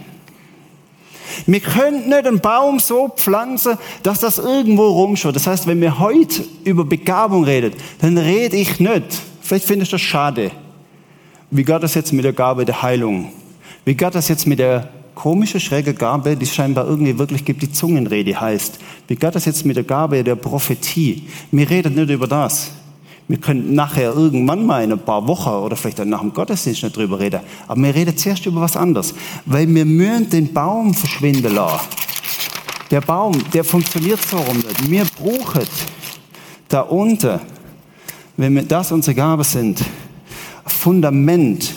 Wir 1.45 1.59
können 1.59 2.09
nicht 2.09 2.25
einen 2.25 2.39
Baum 2.39 2.79
so 2.79 3.07
pflanzen, 3.09 3.77
dass 4.01 4.19
das 4.19 4.39
irgendwo 4.39 4.87
rumschaut. 4.87 5.35
Das 5.35 5.45
heißt, 5.45 5.67
wenn 5.67 5.79
wir 5.79 5.99
heute 5.99 6.43
über 6.63 6.83
Begabung 6.85 7.43
reden, 7.43 7.73
dann 8.01 8.17
rede 8.17 8.57
ich 8.57 8.79
nicht. 8.79 9.05
Vielleicht 9.41 9.65
finde 9.65 9.83
ich 9.83 9.91
das 9.91 10.01
schade. 10.01 10.51
Wie 11.51 11.63
geht 11.63 11.83
das 11.83 11.93
jetzt 11.93 12.11
mit 12.13 12.25
der 12.25 12.33
Gabe 12.33 12.65
der 12.65 12.81
Heilung? 12.81 13.31
Wie 13.85 13.95
geht 13.95 14.15
das 14.15 14.27
jetzt 14.27 14.47
mit 14.47 14.59
der 14.59 14.89
komischen, 15.19 15.59
schrägen 15.59 15.97
Gabe, 15.97 16.37
die 16.37 16.45
es 16.45 16.55
scheinbar 16.55 16.87
irgendwie 16.87 17.19
wirklich 17.19 17.43
gibt, 17.43 17.61
die 17.61 17.69
Zungenrede 17.69 18.39
heißt? 18.39 18.79
Wie 19.09 19.15
geht 19.17 19.35
das 19.35 19.43
jetzt 19.43 19.65
mit 19.65 19.75
der 19.75 19.83
Gabe 19.83 20.23
der 20.23 20.35
Prophetie? 20.35 21.27
Wir 21.51 21.69
reden 21.69 21.95
nicht 21.95 22.09
über 22.09 22.25
das. 22.25 22.71
Wir 23.27 23.37
können 23.37 23.75
nachher 23.75 24.13
irgendwann 24.13 24.65
mal 24.65 24.81
in 24.81 24.93
ein 24.93 24.99
paar 24.99 25.27
Wochen 25.27 25.49
oder 25.49 25.75
vielleicht 25.75 25.99
dann 25.99 26.07
nach 26.07 26.21
dem 26.21 26.33
Gottesdienst 26.33 26.83
nicht 26.83 26.95
drüber 26.95 27.19
reden. 27.19 27.41
Aber 27.67 27.81
wir 27.81 27.93
reden 27.93 28.15
zuerst 28.15 28.45
über 28.45 28.61
was 28.61 28.77
anderes. 28.77 29.13
Weil 29.45 29.67
wir 29.67 29.83
müssen 29.83 30.29
den 30.29 30.53
Baum 30.53 30.93
verschwinden 30.93 31.53
lassen. 31.53 31.85
Der 32.89 33.01
Baum, 33.01 33.33
der 33.53 33.65
funktioniert 33.65 34.21
so 34.21 34.37
rum 34.37 34.55
nicht. 34.55 34.89
Wir 34.89 35.03
brauchen 35.03 35.67
da 36.69 36.81
unten, 36.81 37.41
wenn 38.37 38.55
wir 38.55 38.63
das 38.63 38.93
unsere 38.93 39.15
Gabe 39.15 39.43
sind, 39.43 39.83
Fundament, 40.65 41.73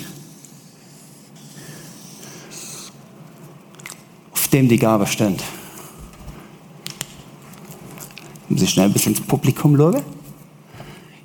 dem 4.53 4.69
die 4.69 4.79
Gabe 4.79 5.07
steht. 5.07 5.43
Muss 8.49 8.63
ich 8.63 8.71
schnell 8.71 8.87
ein 8.87 8.93
bisschen 8.93 9.15
ins 9.15 9.23
Publikum 9.23 9.77
schauen? 9.77 10.03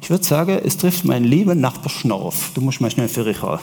Ich 0.02 0.10
würde 0.10 0.24
sagen, 0.24 0.60
es 0.64 0.78
trifft 0.78 1.04
meinen 1.04 1.26
lieben 1.26 1.60
Nachbar 1.60 1.90
Schnorf. 1.90 2.52
Du 2.54 2.62
musst 2.62 2.80
mal 2.80 2.90
schnell 2.90 3.10
für 3.10 3.26
dich 3.26 3.42
haben. 3.42 3.62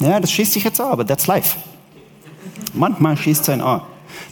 Ja, 0.00 0.20
das 0.20 0.30
schießt 0.30 0.52
sich 0.52 0.64
jetzt 0.64 0.80
an, 0.80 0.88
aber 0.88 1.06
that's 1.06 1.26
life. 1.26 1.56
Manchmal 2.74 3.16
schießt 3.16 3.42
es 3.42 3.48
einen 3.48 3.62
an. 3.62 3.80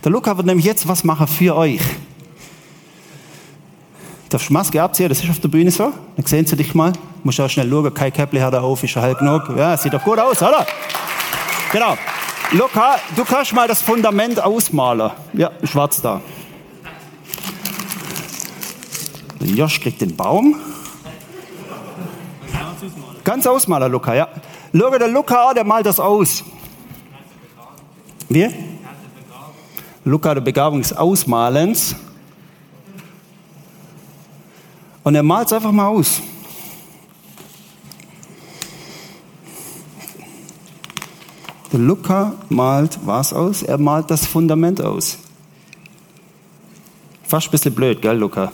Der 0.04 0.12
Luca 0.12 0.36
wird 0.36 0.46
nämlich 0.46 0.66
jetzt 0.66 0.86
was 0.86 1.02
machen 1.04 1.26
für 1.26 1.56
euch. 1.56 1.80
Darfst 4.28 4.50
Maske 4.50 4.82
abziehen? 4.82 5.08
Das 5.08 5.22
ist 5.22 5.30
auf 5.30 5.40
der 5.40 5.48
Bühne 5.48 5.70
so. 5.70 5.92
Dann 6.16 6.26
sehen 6.26 6.44
sie 6.44 6.56
dich 6.56 6.74
mal. 6.74 6.92
Musst 7.22 7.40
auch 7.40 7.48
schnell 7.48 7.70
schauen. 7.70 7.94
Kai 7.94 8.10
Käppli 8.10 8.40
hat 8.40 8.52
er 8.52 8.62
auf, 8.62 8.82
ist 8.82 8.94
er 8.96 9.02
halb 9.02 9.18
genug. 9.18 9.44
Ja, 9.56 9.76
sieht 9.76 9.94
doch 9.94 10.04
gut 10.04 10.18
aus, 10.18 10.42
oder? 10.42 10.66
Genau. 11.72 11.96
Luca, 12.52 12.96
du 13.16 13.24
kannst 13.24 13.52
mal 13.52 13.66
das 13.66 13.82
Fundament 13.82 14.40
ausmalen. 14.40 15.10
Ja, 15.32 15.50
schwarz 15.64 16.00
da. 16.00 16.20
Josh 19.40 19.80
kriegt 19.80 20.00
den 20.00 20.16
Baum. 20.16 20.56
Ganz 23.24 23.46
ausmaler 23.46 23.88
Luca, 23.88 24.14
ja. 24.14 24.28
Schau, 24.76 24.90
der 24.90 25.08
Luca, 25.08 25.54
der 25.54 25.64
malt 25.64 25.86
das 25.86 26.00
aus. 26.00 26.44
Wie? 28.28 28.48
Luca, 30.04 30.34
der 30.34 30.40
Begabung 30.40 30.82
des 30.82 30.92
Ausmalens. 30.92 31.96
Und 35.02 35.14
er 35.14 35.22
malt 35.22 35.46
es 35.46 35.52
einfach 35.52 35.72
mal 35.72 35.86
aus. 35.86 36.20
Luca 41.78 42.34
malt 42.48 42.98
was 43.04 43.32
aus? 43.32 43.62
Er 43.62 43.78
malt 43.78 44.10
das 44.10 44.26
Fundament 44.26 44.80
aus. 44.80 45.18
Fast 47.24 47.48
ein 47.48 47.50
bisschen 47.50 47.74
blöd, 47.74 48.00
gell, 48.00 48.16
Luca? 48.16 48.52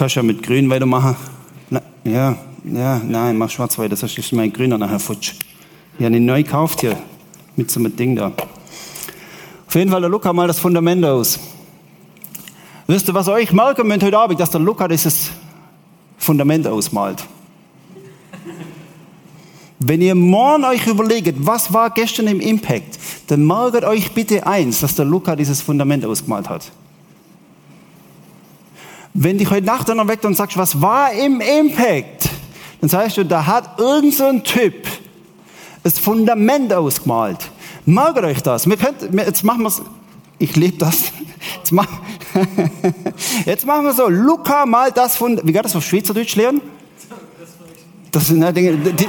kannst 0.00 0.16
ja 0.16 0.22
mit 0.22 0.42
Grün 0.42 0.70
weitermachen. 0.70 1.14
Na, 1.68 1.82
ja, 2.04 2.34
ja, 2.64 3.02
nein, 3.04 3.36
mach 3.36 3.50
schwarz 3.50 3.78
weiter, 3.78 3.96
sonst 3.96 4.16
ist 4.16 4.32
mein 4.32 4.50
Grüner 4.50 4.78
nachher 4.78 4.98
futsch. 4.98 5.34
Ich 5.98 6.04
habe 6.06 6.16
ihn 6.16 6.24
neu 6.24 6.42
gekauft 6.42 6.80
hier, 6.80 6.96
mit 7.54 7.70
so 7.70 7.80
einem 7.80 7.94
Ding 7.94 8.16
da. 8.16 8.32
Auf 9.66 9.74
jeden 9.74 9.90
Fall, 9.90 10.00
der 10.00 10.08
Luca 10.08 10.32
mal 10.32 10.46
das 10.46 10.58
Fundament 10.58 11.04
aus. 11.04 11.38
Wisst 12.86 13.08
ihr, 13.08 13.14
was 13.14 13.28
euch 13.28 13.52
merken 13.52 13.86
müsst 13.86 14.02
heute 14.02 14.18
Abend, 14.18 14.40
dass 14.40 14.48
der 14.48 14.60
Luca 14.60 14.88
dieses 14.88 15.32
Fundament 16.16 16.66
ausmalt? 16.66 17.22
Wenn 19.82 20.02
ihr 20.02 20.14
morgen 20.14 20.64
euch 20.64 20.86
überlegt, 20.86 21.34
was 21.38 21.72
war 21.72 21.88
gestern 21.88 22.26
im 22.26 22.38
Impact, 22.40 22.98
dann 23.28 23.46
merkt 23.46 23.82
euch 23.82 24.12
bitte 24.12 24.46
eins, 24.46 24.80
dass 24.80 24.94
der 24.94 25.06
Luca 25.06 25.34
dieses 25.34 25.62
Fundament 25.62 26.04
ausgemalt 26.04 26.50
hat. 26.50 26.70
Wenn 29.14 29.38
dich 29.38 29.50
heute 29.50 29.64
Nacht 29.64 29.88
dann 29.88 30.06
weckt 30.06 30.26
und 30.26 30.36
sagst, 30.36 30.58
was 30.58 30.82
war 30.82 31.12
im 31.12 31.40
Impact? 31.40 32.28
Dann 32.82 32.90
sagst 32.90 33.16
du, 33.16 33.24
da 33.24 33.46
hat 33.46 33.80
irgendein 33.80 34.12
so 34.12 34.38
Typ 34.40 34.86
das 35.82 35.98
Fundament 35.98 36.72
ausgemalt. 36.74 37.38
Mag 37.86 38.22
euch 38.22 38.42
das? 38.42 38.68
Wir 38.68 38.76
könnt, 38.76 39.02
jetzt 39.14 39.42
machen 39.44 39.62
wir 39.62 39.68
es. 39.68 39.80
Ich 40.38 40.56
lebe 40.56 40.76
das. 40.76 41.04
Jetzt, 41.56 41.72
mach, 41.72 41.88
jetzt 43.46 43.66
machen 43.66 43.84
wir 43.86 43.94
so. 43.94 44.08
Luca 44.08 44.66
malt 44.66 44.94
das 44.98 45.16
Fundament. 45.16 45.48
Wie 45.48 45.52
geht 45.52 45.64
das 45.64 45.74
auf 45.74 45.82
Schweizerdeutsch 45.82 46.36
lernen? 46.36 46.60
Das 48.10 48.26
sind 48.26 48.44
halt 48.44 48.56
Dinge, 48.56 48.76
die, 48.76 49.08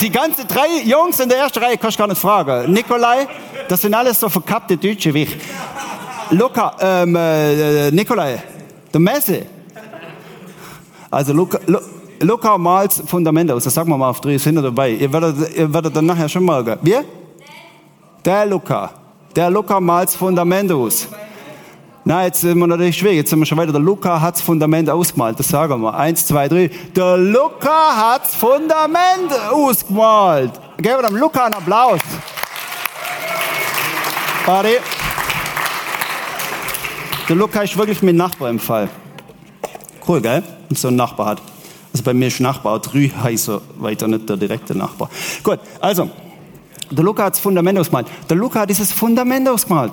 die 0.00 0.10
ganze 0.10 0.44
drei 0.44 0.82
Jungs 0.84 1.20
in 1.20 1.28
der 1.28 1.38
ersten 1.38 1.58
Reihe 1.58 1.76
kannst 1.76 1.98
du 1.98 2.02
gar 2.02 2.08
nicht 2.08 2.20
fragen. 2.20 2.72
Nikolai, 2.72 3.26
das 3.68 3.82
sind 3.82 3.94
alles 3.94 4.18
so 4.18 4.28
verkappte 4.28 4.76
Deutsche 4.76 5.12
wie 5.12 5.22
ich. 5.24 5.36
Luca, 6.30 6.76
ähm, 6.80 7.16
äh, 7.16 7.90
Nikolai, 7.90 8.42
der 8.92 9.00
Messe. 9.00 9.46
Also 11.10 11.32
Luca, 11.32 11.58
Luca 12.20 12.58
malt 12.58 12.92
Fundament 12.92 13.50
aus. 13.50 13.64
Das 13.64 13.74
sagen 13.74 13.88
wir 13.90 13.96
mal 13.96 14.10
auf 14.10 14.20
drei, 14.20 14.38
sind 14.38 14.56
dabei. 14.56 14.90
Ihr 14.90 15.12
werdet, 15.12 15.56
ihr 15.56 15.72
werdet 15.72 15.96
dann 15.96 16.06
nachher 16.06 16.28
schon 16.28 16.44
mal. 16.44 16.78
Wir? 16.82 17.04
Der 18.24 18.46
Luca. 18.46 18.90
Der 19.34 19.50
Luca 19.50 19.80
malt 19.80 20.10
Fundament 20.10 20.70
aus. 20.72 21.08
Na, 22.08 22.24
jetzt 22.24 22.40
sind 22.40 22.58
wir 22.58 22.66
natürlich 22.66 22.96
schwierig. 22.96 23.18
Jetzt 23.18 23.28
sind 23.28 23.38
wir 23.38 23.44
schon 23.44 23.58
weiter. 23.58 23.70
Der 23.70 23.82
Luca 23.82 24.18
hat 24.18 24.36
das 24.36 24.40
Fundament 24.40 24.88
ausgemalt. 24.88 25.38
Das 25.38 25.48
sagen 25.48 25.82
wir. 25.82 25.92
Eins, 25.92 26.24
zwei, 26.24 26.48
drei. 26.48 26.70
Der 26.96 27.18
Luca 27.18 27.96
hat 27.96 28.24
das 28.24 28.34
Fundament 28.34 29.30
ausgemalt. 29.50 30.52
Geben 30.78 31.02
wir 31.02 31.06
dem 31.06 31.16
Luca 31.16 31.44
einen 31.44 31.52
Applaus. 31.52 32.00
Party. 34.46 34.76
Der 37.28 37.36
Luca 37.36 37.60
ist 37.60 37.76
wirklich 37.76 38.02
mein 38.02 38.16
Nachbar 38.16 38.48
im 38.48 38.58
Fall. 38.58 38.88
Cool, 40.08 40.22
gell? 40.22 40.42
Wenn 40.66 40.76
so 40.76 40.88
einen 40.88 40.96
Nachbar 40.96 41.26
hat. 41.26 41.42
Also 41.92 42.02
bei 42.04 42.14
mir 42.14 42.28
ist 42.28 42.40
Nachbar 42.40 42.78
Drü 42.78 43.10
heißer, 43.22 43.60
weiter 43.76 44.08
nicht 44.08 44.26
der 44.26 44.38
direkte 44.38 44.74
Nachbar. 44.74 45.10
Gut, 45.42 45.58
also, 45.78 46.08
der 46.90 47.04
Luca 47.04 47.24
hat 47.24 47.34
das 47.34 47.40
Fundament 47.40 47.78
ausgemalt. 47.78 48.06
Der 48.30 48.38
Luca 48.38 48.60
hat 48.60 48.70
dieses 48.70 48.92
Fundament 48.92 49.46
ausgemalt. 49.46 49.92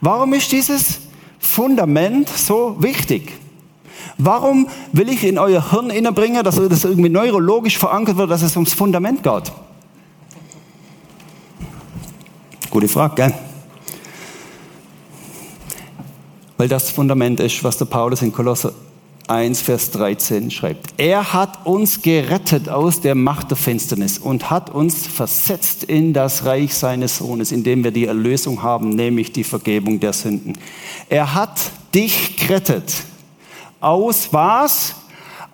Warum 0.00 0.32
ist 0.32 0.50
dieses 0.50 1.11
Fundament 1.42 2.28
so 2.30 2.76
wichtig? 2.78 3.32
Warum 4.16 4.68
will 4.92 5.08
ich 5.10 5.24
in 5.24 5.38
euer 5.38 5.70
Hirn 5.70 5.90
innebringen, 5.90 6.42
dass 6.42 6.56
das 6.56 6.84
irgendwie 6.84 7.10
neurologisch 7.10 7.76
verankert 7.76 8.16
wird, 8.16 8.30
dass 8.30 8.42
es 8.42 8.56
ums 8.56 8.72
Fundament 8.72 9.22
geht? 9.22 9.52
Gute 12.70 12.88
Frage, 12.88 13.14
gell? 13.16 13.34
weil 16.62 16.68
das 16.68 16.90
Fundament 16.90 17.40
ist, 17.40 17.64
was 17.64 17.76
der 17.76 17.86
Paulus 17.86 18.22
in 18.22 18.32
Kolosser 18.32 18.72
1, 19.32 19.62
Vers 19.62 19.90
13 19.92 20.50
schreibt. 20.50 20.94
Er 20.98 21.32
hat 21.32 21.64
uns 21.64 22.02
gerettet 22.02 22.68
aus 22.68 23.00
der 23.00 23.14
Macht 23.14 23.50
der 23.50 23.56
Finsternis 23.56 24.18
und 24.18 24.50
hat 24.50 24.70
uns 24.70 25.06
versetzt 25.06 25.84
in 25.84 26.12
das 26.12 26.44
Reich 26.44 26.74
seines 26.74 27.18
Sohnes, 27.18 27.50
indem 27.50 27.82
wir 27.82 27.90
die 27.90 28.06
Erlösung 28.06 28.62
haben, 28.62 28.90
nämlich 28.90 29.32
die 29.32 29.44
Vergebung 29.44 30.00
der 30.00 30.12
Sünden. 30.12 30.58
Er 31.08 31.34
hat 31.34 31.58
dich 31.94 32.36
gerettet. 32.36 32.92
Aus 33.80 34.28
was? 34.32 34.94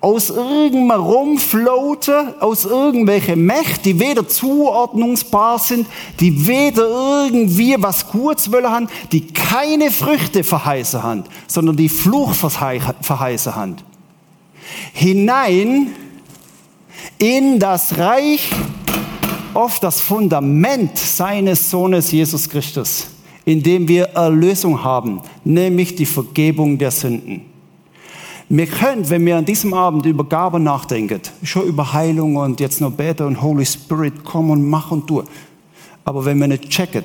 Aus 0.01 0.31
irgendeinem 0.31 1.03
Rumfloten, 1.03 2.41
aus 2.41 2.65
irgendwelchen 2.65 3.45
Mächten, 3.45 3.83
die 3.83 3.99
weder 3.99 4.29
zuordnungsbar 4.29 5.59
sind, 5.59 5.89
die 6.21 6.47
weder 6.47 6.89
irgendwie 6.89 7.75
was 7.79 8.09
Gutes 8.09 8.53
wollen 8.53 8.71
haben, 8.71 8.89
die 9.11 9.27
keine 9.27 9.91
Früchte 9.91 10.45
verheißen 10.45 11.03
haben, 11.03 11.25
sondern 11.49 11.77
die 11.77 11.89
Fluch 11.89 12.33
verheißen 12.35 13.57
haben. 13.57 13.77
Hinein 14.93 15.89
in 17.19 17.59
das 17.59 17.99
Reich 17.99 18.51
auf 19.53 19.81
das 19.81 20.01
Fundament 20.01 20.97
seines 20.97 21.71
Sohnes 21.71 22.13
Jesus 22.13 22.49
Christus, 22.49 23.09
in 23.45 23.63
dem 23.63 23.89
wir 23.89 24.05
Erlösung 24.11 24.85
haben, 24.85 25.23
nämlich 25.43 25.97
die 25.97 26.07
Vergebung 26.07 26.79
der 26.79 26.93
Sünden. 26.93 27.48
Wir 28.51 28.67
können, 28.67 29.09
wenn 29.11 29.27
wir 29.27 29.37
an 29.37 29.45
diesem 29.45 29.75
Abend 29.75 30.07
über 30.07 30.25
Gaben 30.25 30.63
nachdenken, 30.63 31.21
schon 31.43 31.67
über 31.67 31.93
Heilung 31.93 32.37
und 32.37 32.61
jetzt 32.61 32.81
noch 32.81 32.93
beten 32.93 33.25
und 33.25 33.43
Holy 33.43 33.67
Spirit, 33.67 34.25
komm 34.25 34.51
und 34.51 34.67
mach 34.69 34.91
und 34.91 35.07
tu. 35.07 35.23
Aber 36.05 36.25
wenn 36.25 36.39
wir 36.39 36.49
nicht 36.49 36.71
checken, 36.71 37.05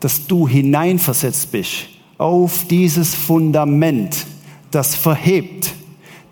dass 0.00 0.26
du 0.26 0.46
hineinversetzt 0.46 1.50
bist 1.50 1.88
auf 2.18 2.66
dieses 2.68 3.14
Fundament, 3.14 4.26
das 4.70 4.94
verhebt, 4.94 5.72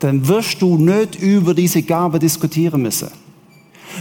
dann 0.00 0.28
wirst 0.28 0.60
du 0.60 0.76
nicht 0.76 1.14
über 1.14 1.54
diese 1.54 1.82
Gabe 1.82 2.18
diskutieren 2.18 2.82
müssen. 2.82 3.08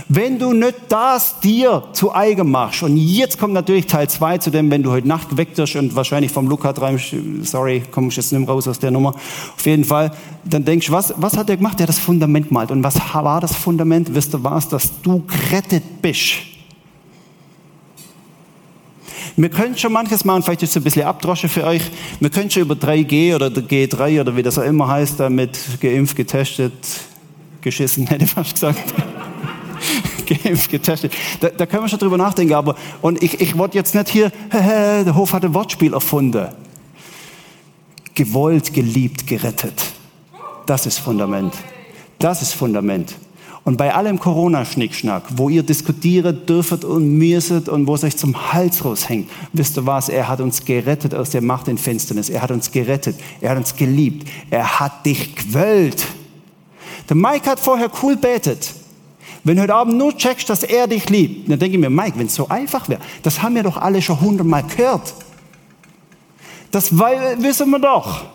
Wenn 0.08 0.40
du 0.40 0.54
nicht 0.54 0.76
das 0.90 1.40
dir 1.40 1.84
zu 1.94 2.14
eigen 2.14 2.50
machst, 2.50 2.84
und 2.84 2.98
jetzt 2.98 3.40
kommt 3.40 3.54
natürlich 3.54 3.88
Teil 3.88 4.10
2 4.10 4.38
zu 4.40 4.50
dem, 4.50 4.70
wenn 4.72 4.84
du 4.84 4.92
heute 4.92 5.08
Nacht 5.08 5.30
geweckt 5.30 5.58
wirst 5.58 5.76
und 5.76 5.96
wahrscheinlich 5.96 6.32
vom 6.32 6.48
Luca 6.48 6.74
träumst, 6.74 7.16
sorry, 7.44 7.84
komme 7.92 8.08
ich 8.10 8.16
jetzt 8.16 8.32
nicht 8.32 8.48
raus 8.48 8.68
aus 8.68 8.80
der 8.80 8.92
Nummer, 8.92 9.10
auf 9.10 9.66
jeden 9.66 9.84
Fall, 9.86 10.12
dann 10.44 10.65
denkst 10.65 10.88
du, 10.88 10.94
was, 10.94 11.13
was 11.17 11.38
hat 11.38 11.50
er 11.50 11.58
gemacht? 11.58 11.80
Er 11.80 11.84
hat 11.84 11.89
das 11.89 12.00
Fundament 12.00 12.50
gemalt. 12.50 12.72
Und 12.72 12.84
was 12.84 12.96
war 13.13 13.39
das 13.39 13.56
Fundament? 13.56 14.13
Wisst 14.13 14.34
ihr 14.34 14.44
was? 14.44 14.67
Dass 14.67 15.02
du 15.02 15.24
gerettet 15.26 16.02
bist. 16.02 16.34
Wir 19.36 19.50
können 19.50 19.76
schon 19.76 19.91
manches 19.91 20.26
machen, 20.26 20.44
vielleicht 20.44 20.62
ist 20.62 20.72
es 20.72 20.78
ein 20.78 20.84
bisschen 20.84 21.04
Abdrosche 21.04 21.50
für 21.50 21.63
euch. 21.63 21.82
Wir 22.20 22.30
können 22.30 22.52
schon 22.52 22.62
über 22.62 22.76
3G 22.76 23.34
oder 23.34 23.48
G3 23.48 24.22
oder 24.22 24.36
wie 24.36 24.44
das 24.44 24.60
auch 24.60 24.63
immer 24.63 24.88
heißt, 24.88 25.20
damit 25.20 25.58
geimpft, 25.80 26.15
getestet, 26.15 26.74
geschissen, 27.62 28.06
hätte 28.08 28.26
ich 28.26 28.32
fast 28.32 28.54
gesagt. 28.54 28.94
Geimpft, 30.43 30.69
getestet. 30.69 31.13
Da, 31.39 31.49
da 31.49 31.65
können 31.65 31.84
wir 31.84 31.89
schon 31.89 31.99
drüber 31.99 32.17
nachdenken. 32.17 32.53
Aber, 32.53 32.75
und 33.01 33.21
ich, 33.23 33.39
ich 33.41 33.58
wollte 33.58 33.77
jetzt 33.77 33.95
nicht 33.95 34.10
hier, 34.10 34.32
der 34.51 35.15
Hof 35.15 35.34
hat 35.34 35.43
ein 35.43 35.53
Wortspiel 35.53 35.93
erfunden. 35.93 36.47
Gewollt, 38.13 38.73
geliebt, 38.73 39.25
gerettet. 39.25 39.82
Das 40.65 40.86
ist 40.86 40.99
Fundament. 40.99 41.53
Das 42.19 42.41
ist 42.41 42.53
Fundament. 42.53 43.15
Und 43.65 43.77
bei 43.77 43.93
allem 43.93 44.19
Corona-Schnickschnack, 44.19 45.23
wo 45.38 45.47
ihr 45.47 45.63
diskutiert 45.63 46.49
dürfet 46.49 46.84
und 46.84 47.17
müsset 47.17 47.69
und 47.69 47.88
wo 47.88 47.95
es 47.95 48.03
euch 48.03 48.17
zum 48.17 48.51
Hals 48.51 48.84
raushängt, 48.84 49.29
wisst 49.53 49.77
ihr 49.77 49.86
was? 49.86 50.10
Er 50.10 50.27
hat 50.27 50.41
uns 50.41 50.65
gerettet 50.65 51.15
aus 51.15 51.29
der 51.29 51.41
Macht 51.41 51.69
in 51.69 51.77
Finsternis. 51.77 52.29
Er 52.29 52.41
hat 52.41 52.51
uns 52.51 52.71
gerettet. 52.71 53.15
Er 53.39 53.51
hat 53.51 53.58
uns 53.58 53.75
geliebt. 53.75 54.27
Er 54.49 54.82
hat 54.82 55.06
dich 55.06 55.36
gewollt. 55.36 56.06
Der 57.08 57.15
Mike 57.15 57.49
hat 57.49 57.60
vorher 57.60 57.89
cool 58.01 58.17
betet. 58.17 58.73
Wenn 59.43 59.58
du 59.58 59.63
heute 59.63 59.75
Abend 59.75 59.97
nur 59.97 60.15
checkst, 60.17 60.49
dass 60.49 60.63
er 60.63 60.88
dich 60.88 61.10
liebt, 61.10 61.49
dann 61.49 61.60
denke 61.60 61.75
ich 61.75 61.82
mir, 61.82 61.89
Mike, 61.89 62.17
wenn 62.17 62.27
es 62.27 62.36
so 62.36 62.47
einfach 62.47 62.88
wäre, 62.88 63.01
das 63.23 63.41
haben 63.41 63.56
wir 63.56 63.63
doch 63.63 63.77
alle 63.77 64.01
schon 64.01 64.21
hundertmal 64.21 64.63
gehört. 64.63 65.13
Das 66.71 66.97
wissen 66.97 67.69
wir 67.69 67.79
doch. 67.79 68.25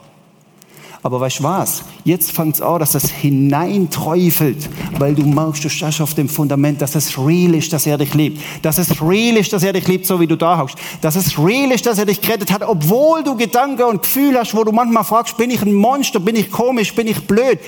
Aber 1.03 1.21
weißt 1.21 1.39
du 1.39 1.45
was? 1.45 1.83
Jetzt 2.05 2.33
fängt 2.33 2.57
es 2.57 2.63
an, 2.63 2.81
dass 2.81 2.95
es 2.95 3.09
hineinträufelt, 3.09 4.69
weil 4.99 5.15
du 5.15 5.25
merkst, 5.25 5.65
du 5.65 5.69
stehst 5.69 6.01
auf 6.01 6.15
dem 6.15 6.29
Fundament, 6.29 6.83
dass 6.83 6.97
es 6.97 7.17
real 7.17 7.55
ist, 7.55 7.73
dass 7.73 7.87
er 7.87 7.99
dich 7.99 8.15
liebt. 8.15 8.43
Dass 8.63 8.79
es 8.79 9.01
real 9.01 9.37
ist, 9.37 9.53
dass 9.53 9.63
er 9.63 9.73
dich 9.73 9.87
liebt, 9.87 10.07
so 10.07 10.19
wie 10.19 10.27
du 10.27 10.37
da 10.37 10.59
hockst. 10.59 10.77
Dass 11.01 11.15
es 11.15 11.39
real 11.39 11.71
ist, 11.71 11.87
dass 11.87 11.99
er 11.99 12.07
dich 12.07 12.21
gerettet 12.21 12.51
hat, 12.51 12.63
obwohl 12.63 13.23
du 13.23 13.37
Gedanken 13.37 13.85
und 13.85 14.03
Gefühle 14.03 14.41
hast, 14.41 14.57
wo 14.57 14.65
du 14.65 14.73
manchmal 14.73 15.05
fragst, 15.05 15.37
bin 15.37 15.51
ich 15.51 15.63
ein 15.63 15.75
Monster, 15.75 16.19
bin 16.19 16.35
ich 16.35 16.51
komisch, 16.51 16.93
bin 16.95 17.07
ich 17.07 17.27
blöd, 17.27 17.61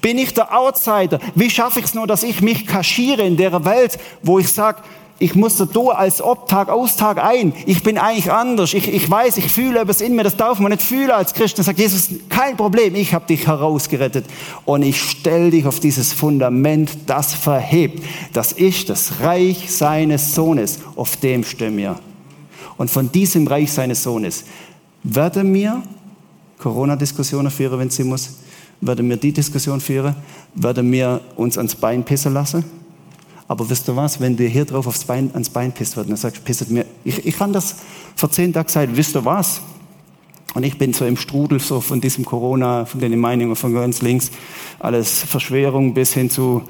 bin 0.00 0.16
ich 0.16 0.32
der 0.32 0.56
Outsider? 0.56 1.18
Wie 1.34 1.50
schaffe 1.50 1.80
ich 1.80 1.86
es 1.86 1.94
nur, 1.94 2.06
dass 2.06 2.22
ich 2.22 2.40
mich 2.40 2.66
kaschiere 2.66 3.22
in 3.22 3.36
der 3.36 3.64
Welt, 3.66 3.98
wo 4.22 4.38
ich 4.38 4.50
sage, 4.50 4.82
ich 5.20 5.34
muss 5.34 5.56
da 5.56 5.66
als 5.90 6.22
ob 6.22 6.46
Tag 6.46 6.68
aus 6.68 6.96
Tag 6.96 7.22
ein. 7.22 7.52
Ich 7.66 7.82
bin 7.82 7.98
eigentlich 7.98 8.30
anders. 8.30 8.72
Ich, 8.72 8.86
ich 8.86 9.10
weiß, 9.10 9.36
ich 9.38 9.52
fühle 9.52 9.80
etwas 9.80 10.00
in 10.00 10.14
mir. 10.14 10.22
Das 10.22 10.36
darf 10.36 10.60
man 10.60 10.70
nicht 10.70 10.82
fühlen 10.82 11.10
als 11.10 11.34
Christ. 11.34 11.58
Dann 11.58 11.64
sagt 11.64 11.80
Jesus, 11.80 12.10
kein 12.28 12.56
Problem. 12.56 12.94
Ich 12.94 13.12
habe 13.12 13.26
dich 13.26 13.48
herausgerettet. 13.48 14.26
Und 14.64 14.82
ich 14.82 15.02
stelle 15.02 15.50
dich 15.50 15.66
auf 15.66 15.80
dieses 15.80 16.12
Fundament, 16.12 16.90
das 17.06 17.34
verhebt. 17.34 18.04
Das 18.32 18.52
ist 18.52 18.90
das 18.90 19.20
Reich 19.20 19.68
seines 19.72 20.36
Sohnes. 20.36 20.78
Auf 20.94 21.16
dem 21.16 21.42
stehen 21.42 21.76
wir. 21.76 21.96
Und 22.76 22.88
von 22.88 23.10
diesem 23.10 23.48
Reich 23.48 23.72
seines 23.72 24.04
Sohnes 24.04 24.44
werden 25.02 25.52
wir 25.52 25.82
Corona-Diskussionen 26.58 27.50
führen, 27.50 27.80
wenn 27.80 27.90
sie 27.90 28.04
muss. 28.04 28.36
Werden 28.80 29.08
wir 29.08 29.16
die 29.16 29.32
Diskussion 29.32 29.80
führen? 29.80 30.14
Werden 30.54 30.92
wir 30.92 31.20
uns 31.34 31.58
ans 31.58 31.74
Bein 31.74 32.04
pissen 32.04 32.32
lassen? 32.32 32.64
Aber 33.48 33.68
wisst 33.70 33.88
ihr 33.88 33.96
was, 33.96 34.20
wenn 34.20 34.36
dir 34.36 34.48
hier 34.48 34.66
drauf 34.66 34.86
aufs 34.86 35.04
Bein, 35.04 35.30
ans 35.32 35.48
Bein 35.48 35.72
pisst 35.72 35.96
wird, 35.96 36.10
dann 36.10 36.16
sagst 36.16 36.38
du, 36.38 36.42
pisset 36.42 36.70
mir. 36.70 36.84
Ich, 37.02 37.26
ich 37.26 37.36
kann 37.36 37.52
das 37.52 37.76
vor 38.14 38.30
zehn 38.30 38.52
Tagen 38.52 38.68
sagen, 38.68 38.92
wisst 38.94 39.16
ihr 39.16 39.24
was? 39.24 39.62
Und 40.54 40.64
ich 40.64 40.76
bin 40.76 40.92
so 40.92 41.06
im 41.06 41.16
Strudel 41.16 41.58
so 41.58 41.80
von 41.80 42.00
diesem 42.00 42.24
Corona, 42.24 42.84
von 42.84 43.00
den 43.00 43.18
Meinungen 43.18 43.56
von 43.56 43.72
ganz 43.72 44.02
links, 44.02 44.30
alles 44.78 45.22
Verschwörung 45.22 45.94
bis 45.94 46.12
hin 46.12 46.28
zu, 46.28 46.62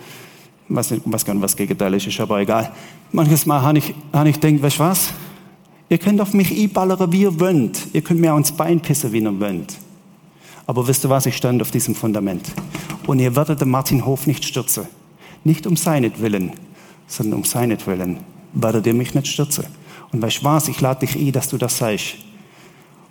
was 0.69 0.91
gar 1.25 1.35
nicht, 1.35 1.43
was 1.43 1.57
gegenteilig 1.57 2.07
ist, 2.07 2.21
aber 2.21 2.41
egal. 2.41 2.73
Manches 3.13 3.47
Mal 3.47 3.63
habe 3.63 3.79
ich, 3.79 3.95
habe 4.13 4.29
ich 4.29 4.39
denkt, 4.39 4.63
weißt 4.63 4.79
du 4.79 4.81
was? 4.81 5.13
Ihr 5.89 5.99
könnt 5.99 6.21
auf 6.21 6.35
mich 6.35 6.53
einballern, 6.53 7.11
wie 7.11 7.23
ihr 7.23 7.41
wollt. 7.41 7.89
Ihr 7.93 8.03
könnt 8.03 8.21
mir 8.21 8.35
auch 8.35 8.39
ins 8.39 8.53
Bein 8.53 8.81
pissen, 8.81 9.11
wie 9.13 9.21
ihr 9.21 9.41
wollt. 9.41 9.79
Aber 10.67 10.87
wisst 10.87 11.05
ihr 11.05 11.11
was? 11.11 11.25
Ich 11.27 11.37
stand 11.37 11.63
auf 11.63 11.71
diesem 11.71 11.95
Fundament. 11.95 12.53
Und 13.07 13.21
ihr 13.21 13.35
werdet 13.35 13.63
den 13.63 13.71
Martin 13.71 14.05
Hof 14.05 14.27
nicht 14.27 14.45
stürzen. 14.45 14.87
Nicht 15.45 15.67
um 15.67 15.77
seinetwillen, 15.77 16.53
sondern 17.09 17.41
um 17.41 17.45
seinetwillen 17.45 18.19
werdet 18.53 18.87
ihr 18.87 18.95
mich 18.95 19.15
nicht 19.15 19.27
stürzen. 19.27 19.65
Und 20.13 20.23
weißt 20.23 20.45
was, 20.45 20.69
ich 20.69 20.81
lade 20.81 21.07
dich 21.07 21.17
ein, 21.17 21.33
dass 21.33 21.49
du 21.49 21.59
das 21.59 21.79
sagst. 21.79 22.15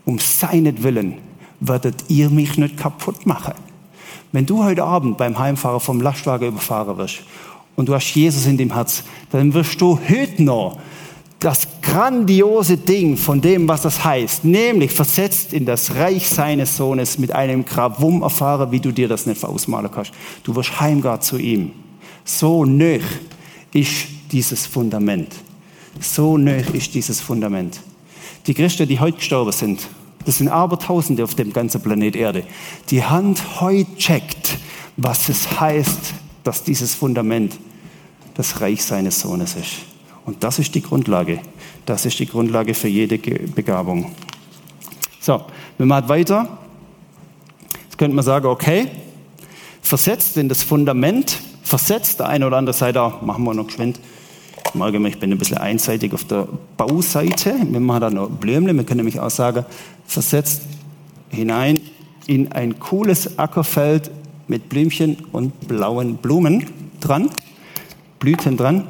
Um 0.05 0.19
seinetwillen 0.19 1.15
werdet 1.59 2.05
ihr 2.07 2.29
mich 2.29 2.57
nicht 2.57 2.77
kaputt 2.77 3.25
machen. 3.25 3.53
Wenn 4.31 4.45
du 4.45 4.63
heute 4.63 4.83
Abend 4.83 5.17
beim 5.17 5.37
Heimfahren 5.37 5.79
vom 5.79 6.01
Lastwagen 6.01 6.49
überfahren 6.49 6.97
wirst 6.97 7.19
und 7.75 7.89
du 7.89 7.93
hast 7.93 8.13
Jesus 8.13 8.45
in 8.45 8.57
dem 8.57 8.73
Herz, 8.73 9.03
dann 9.31 9.53
wirst 9.53 9.79
du 9.81 9.99
heute 10.09 10.43
noch 10.43 10.79
das 11.39 11.67
grandiose 11.81 12.77
Ding 12.77 13.15
von 13.15 13.41
dem, 13.41 13.67
was 13.67 13.83
das 13.83 14.03
heißt, 14.03 14.43
nämlich 14.43 14.91
versetzt 14.91 15.53
in 15.53 15.65
das 15.65 15.95
Reich 15.95 16.27
seines 16.27 16.75
Sohnes 16.75 17.19
mit 17.19 17.31
einem 17.31 17.63
Gravum 17.63 18.23
erfahren, 18.23 18.71
wie 18.71 18.79
du 18.79 18.91
dir 18.91 19.07
das 19.07 19.27
nicht 19.27 19.43
ausmalen 19.43 19.91
kannst. 19.91 20.11
Du 20.43 20.55
wirst 20.55 20.79
heimgehen 20.79 21.21
zu 21.21 21.37
ihm. 21.37 21.71
So 22.25 22.65
nöch 22.65 23.03
ist 23.73 24.07
dieses 24.31 24.65
Fundament. 24.65 25.33
So 25.99 26.37
nöch 26.37 26.69
ist 26.73 26.93
dieses 26.93 27.21
Fundament. 27.21 27.81
Die 28.45 28.53
Christen, 28.53 28.87
die 28.87 28.99
heute 28.99 29.17
gestorben 29.17 29.51
sind, 29.51 29.87
das 30.25 30.37
sind 30.37 30.49
Abertausende 30.49 31.23
auf 31.23 31.35
dem 31.35 31.53
ganzen 31.53 31.81
Planet 31.81 32.15
Erde, 32.15 32.43
die 32.89 33.03
Hand 33.03 33.61
heute 33.61 33.95
checkt, 33.95 34.57
was 34.97 35.29
es 35.29 35.59
heißt, 35.59 36.13
dass 36.43 36.63
dieses 36.63 36.95
Fundament 36.95 37.57
das 38.35 38.61
Reich 38.61 38.83
seines 38.83 39.19
Sohnes 39.19 39.55
ist. 39.55 39.73
Und 40.25 40.43
das 40.43 40.59
ist 40.59 40.75
die 40.75 40.81
Grundlage. 40.81 41.39
Das 41.85 42.05
ist 42.05 42.19
die 42.19 42.25
Grundlage 42.25 42.73
für 42.73 42.89
jede 42.89 43.17
Begabung. 43.17 44.11
So, 45.21 45.45
wenn 45.77 45.87
man 45.87 46.07
weiter, 46.09 46.57
jetzt 47.85 47.97
könnte 47.97 48.15
man 48.15 48.25
sagen, 48.25 48.47
okay, 48.47 48.89
versetzt 49.81 50.35
in 50.37 50.49
das 50.49 50.63
Fundament 50.63 51.39
versetzt. 51.67 52.19
Der 52.19 52.29
eine 52.29 52.47
oder 52.47 52.57
andere 52.57 52.73
sagt 52.73 52.97
auch, 52.97 53.21
machen 53.21 53.43
wir 53.43 53.53
noch 53.53 53.67
geschwind. 53.67 53.99
Morgen, 54.73 55.05
ich 55.05 55.19
bin 55.19 55.31
ein 55.31 55.37
bisschen 55.37 55.57
einseitig 55.57 56.13
auf 56.13 56.23
der 56.23 56.47
Bauseite. 56.77 57.55
Wir 57.61 57.79
machen 57.79 58.01
da 58.01 58.09
noch 58.09 58.29
Blümle. 58.29 58.73
Wir 58.73 58.83
können 58.83 58.97
nämlich 58.97 59.19
auch 59.19 59.29
sagen, 59.29 59.65
versetzt 60.05 60.61
hinein 61.29 61.79
in 62.25 62.51
ein 62.51 62.79
cooles 62.79 63.37
Ackerfeld 63.37 64.11
mit 64.47 64.69
Blümchen 64.69 65.17
und 65.31 65.67
blauen 65.67 66.17
Blumen 66.17 66.67
dran, 67.01 67.29
Blüten 68.19 68.55
dran. 68.55 68.87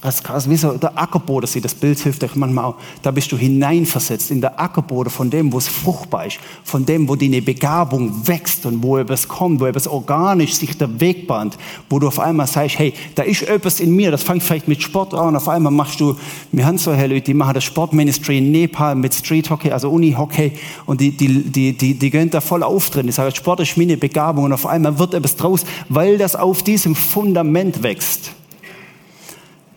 Das 0.00 0.20
ist 0.20 0.48
wie 0.48 0.56
so 0.56 0.74
der 0.74 0.96
Ackerboden 0.96 1.48
das 1.60 1.74
Bild 1.74 1.98
hilft 1.98 2.22
euch 2.22 2.36
manchmal 2.36 2.66
auch. 2.66 2.76
Da 3.02 3.10
bist 3.10 3.32
du 3.32 3.36
hineinversetzt 3.36 4.30
in 4.30 4.40
der 4.40 4.60
Ackerboden 4.60 5.10
von 5.10 5.28
dem, 5.28 5.52
wo 5.52 5.58
es 5.58 5.66
fruchtbar 5.66 6.26
ist, 6.26 6.38
von 6.62 6.86
dem, 6.86 7.08
wo 7.08 7.16
deine 7.16 7.42
Begabung 7.42 8.28
wächst 8.28 8.64
und 8.64 8.80
wo 8.80 8.96
etwas 8.96 9.26
kommt, 9.26 9.60
wo 9.60 9.66
etwas 9.66 9.88
organisch 9.88 10.54
sich 10.54 10.78
der 10.78 11.00
Weg 11.00 11.26
bahnt, 11.26 11.58
wo 11.90 11.98
du 11.98 12.06
auf 12.06 12.20
einmal 12.20 12.46
sagst, 12.46 12.78
hey, 12.78 12.94
da 13.16 13.24
ist 13.24 13.42
etwas 13.42 13.80
in 13.80 13.90
mir, 13.90 14.12
das 14.12 14.22
fängt 14.22 14.44
vielleicht 14.44 14.68
mit 14.68 14.80
Sport 14.80 15.14
an, 15.14 15.34
auf 15.34 15.48
einmal 15.48 15.72
machst 15.72 15.98
du, 15.98 16.14
wir 16.52 16.64
haben 16.64 16.78
so 16.78 16.92
Leute, 16.92 17.20
die 17.22 17.34
machen 17.34 17.54
das 17.54 17.64
Sportministry 17.64 18.38
in 18.38 18.52
Nepal 18.52 18.94
mit 18.94 19.12
Street 19.14 19.50
Hockey, 19.50 19.72
also 19.72 19.90
Uni-Hockey 19.90 20.52
und 20.86 21.00
die, 21.00 21.10
die, 21.10 21.42
die, 21.42 21.76
die, 21.76 21.94
die 21.94 22.10
gehen 22.10 22.30
da 22.30 22.40
voll 22.40 22.62
auf 22.62 22.90
drin. 22.90 23.06
Die 23.06 23.12
sagen, 23.12 23.34
Sport 23.34 23.60
ist 23.60 23.76
meine 23.76 23.96
Begabung 23.96 24.44
und 24.44 24.52
auf 24.52 24.64
einmal 24.64 24.96
wird 24.96 25.14
etwas 25.14 25.34
draus, 25.34 25.64
weil 25.88 26.18
das 26.18 26.36
auf 26.36 26.62
diesem 26.62 26.94
Fundament 26.94 27.82
wächst. 27.82 28.37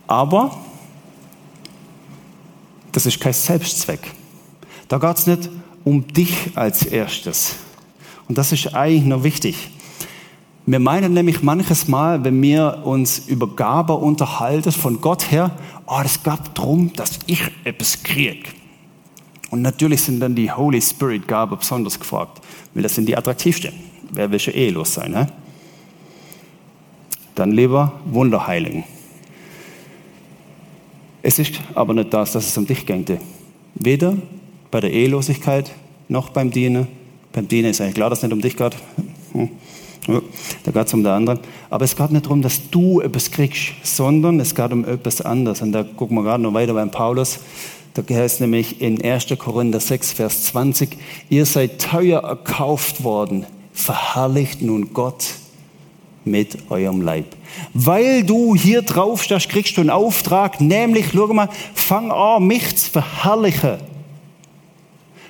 Aber 0.06 0.56
das 2.92 3.06
ist 3.06 3.20
kein 3.20 3.32
Selbstzweck. 3.32 4.00
Da 4.88 4.98
geht 4.98 5.18
es 5.18 5.26
nicht 5.26 5.48
um 5.84 6.06
dich 6.06 6.50
als 6.54 6.84
erstes. 6.84 7.56
Und 8.28 8.38
das 8.38 8.52
ist 8.52 8.74
eigentlich 8.74 9.04
noch 9.04 9.24
wichtig. 9.24 9.70
Wir 10.64 10.78
meinen 10.78 11.12
nämlich 11.12 11.42
manches 11.42 11.88
Mal, 11.88 12.22
wenn 12.22 12.40
wir 12.40 12.82
uns 12.84 13.26
über 13.26 13.48
Gabe 13.48 13.94
unterhalten 13.94 14.70
von 14.70 15.00
Gott 15.00 15.30
her, 15.30 15.50
oh, 15.86 16.00
das 16.02 16.22
gab 16.22 16.54
darum, 16.54 16.92
dass 16.92 17.18
ich 17.26 17.42
etwas 17.64 18.02
kriege. 18.02 18.48
Und 19.50 19.62
natürlich 19.62 20.02
sind 20.02 20.20
dann 20.20 20.34
die 20.34 20.50
Holy 20.50 20.80
Spirit 20.80 21.26
Gabe 21.26 21.56
besonders 21.56 21.98
gefragt, 21.98 22.40
weil 22.74 22.84
das 22.84 22.94
sind 22.94 23.06
die 23.06 23.16
attraktivsten. 23.16 23.72
Wer 24.12 24.30
will 24.30 24.38
schon 24.38 24.54
ehelos 24.54 24.94
sein? 24.94 25.10
Ne? 25.10 25.26
Dann 27.34 27.50
lieber 27.50 27.92
Wunderheiligen. 28.04 28.84
Es 31.22 31.38
ist 31.38 31.60
aber 31.74 31.94
nicht 31.94 32.12
das, 32.12 32.32
dass 32.32 32.48
es 32.48 32.58
um 32.58 32.66
dich 32.66 32.84
ging. 32.84 33.04
Weder 33.74 34.16
bei 34.70 34.80
der 34.80 34.92
Ehelosigkeit 34.92 35.70
noch 36.08 36.30
beim 36.30 36.50
Dienen. 36.50 36.88
Beim 37.32 37.46
Dienen 37.46 37.70
ist 37.70 37.80
eigentlich 37.80 37.94
klar, 37.94 38.10
dass 38.10 38.18
es 38.18 38.24
nicht 38.24 38.32
um 38.32 38.40
dich 38.40 38.56
geht. 38.56 38.76
Hm. 39.32 39.48
Da 40.64 40.72
geht 40.72 40.86
es 40.86 40.94
um 40.94 41.04
den 41.04 41.12
anderen. 41.12 41.38
Aber 41.70 41.84
es 41.84 41.94
geht 41.94 42.10
nicht 42.10 42.24
darum, 42.26 42.42
dass 42.42 42.68
du 42.70 43.00
etwas 43.00 43.30
kriegst, 43.30 43.74
sondern 43.84 44.40
es 44.40 44.54
geht 44.54 44.72
um 44.72 44.84
etwas 44.84 45.20
anderes. 45.20 45.62
Und 45.62 45.72
da 45.72 45.84
gucken 45.84 46.16
wir 46.16 46.24
gerade 46.24 46.42
noch 46.42 46.54
weiter 46.54 46.74
beim 46.74 46.90
Paulus. 46.90 47.38
Da 47.94 48.02
heißt 48.02 48.40
nämlich 48.40 48.80
in 48.80 49.02
1. 49.02 49.26
Korinther 49.38 49.78
6, 49.78 50.12
Vers 50.12 50.44
20, 50.44 50.96
ihr 51.28 51.46
seid 51.46 51.80
teuer 51.80 52.20
erkauft 52.24 53.04
worden, 53.04 53.44
verherrlicht 53.74 54.62
nun 54.62 54.92
Gott 54.94 55.24
mit 56.24 56.58
eurem 56.70 57.00
Leib. 57.00 57.26
Weil 57.74 58.24
du 58.24 58.54
hier 58.54 58.82
drauf 58.82 59.22
stehst, 59.22 59.48
kriegst 59.48 59.76
du 59.76 59.80
einen 59.80 59.90
Auftrag, 59.90 60.60
nämlich, 60.60 61.06
schau 61.12 61.26
mal, 61.28 61.48
fang 61.74 62.10
an, 62.10 62.46
mich 62.46 62.76
zu 62.76 62.90
verherrlichen. 62.90 63.78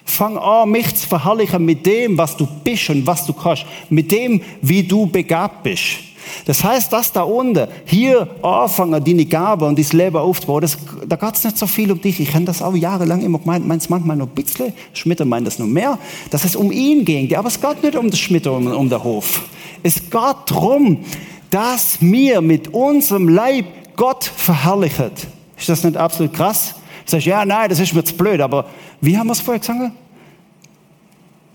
Fang 0.05 0.37
an, 0.37 0.71
mich 0.71 0.95
zu 0.95 1.09
verherrlichen 1.09 1.65
mit 1.65 1.87
dem, 1.87 2.19
was 2.19 2.37
du 2.37 2.47
bist 2.65 2.91
und 2.91 3.07
was 3.07 3.25
du 3.27 3.33
kannst, 3.33 3.65
mit 3.89 4.11
dem, 4.11 4.41
wie 4.61 4.83
du 4.83 5.07
begabt 5.07 5.63
bist. 5.63 5.99
Das 6.45 6.63
heißt, 6.65 6.93
dass 6.93 7.13
da 7.13 7.23
unten, 7.23 7.69
hier 7.85 8.29
anfangen, 8.43 9.03
deine 9.03 9.25
Gabe 9.25 9.67
und 9.67 9.79
dein 9.79 9.99
Leben 9.99 10.17
aufzubauen, 10.17 10.63
das, 10.63 10.77
da 11.07 11.17
geht 11.17 11.35
es 11.35 11.45
nicht 11.45 11.59
so 11.59 11.67
viel 11.67 11.91
um 11.91 12.01
dich. 12.01 12.21
Ich 12.21 12.35
habe 12.35 12.45
das 12.45 12.63
auch 12.63 12.75
jahrelang 12.75 13.23
immer 13.23 13.39
gemeint, 13.39 13.67
meins 13.67 13.89
manchmal 13.89 14.17
noch 14.17 14.29
ein 14.29 14.35
bisschen, 14.35 14.73
Schmitter 14.93 15.25
meint 15.25 15.47
das 15.47 15.59
noch 15.59 15.67
mehr, 15.67 15.99
dass 16.31 16.45
es 16.45 16.57
um 16.57 16.73
ihn 16.73 17.05
ging. 17.05 17.35
Aber 17.35 17.49
es 17.49 17.61
geht 17.61 17.83
nicht 17.83 17.97
um 17.97 18.11
den 18.11 18.17
Schmitter, 18.17 18.53
um, 18.53 18.67
um 18.67 18.89
den 18.89 19.03
Hof. 19.03 19.43
Es 19.83 19.97
geht 19.97 20.37
darum, 20.47 21.05
dass 21.51 22.01
wir 22.01 22.40
mit 22.40 22.68
unserem 22.68 23.29
Leib 23.29 23.66
Gott 23.97 24.25
verherrlichen. 24.25 25.11
Ist 25.57 25.68
das 25.68 25.85
nicht 25.85 25.97
absolut 25.97 26.33
krass? 26.33 26.75
Sagst 27.05 27.27
ja, 27.27 27.45
nein, 27.45 27.68
das 27.68 27.79
ist 27.79 27.95
mir 27.95 28.05
zu 28.05 28.14
blöd, 28.14 28.40
aber 28.40 28.66
wie 29.01 29.18
haben 29.18 29.27
wir 29.27 29.33
es 29.33 29.40
vorher 29.40 29.61
gesagt? 29.61 29.92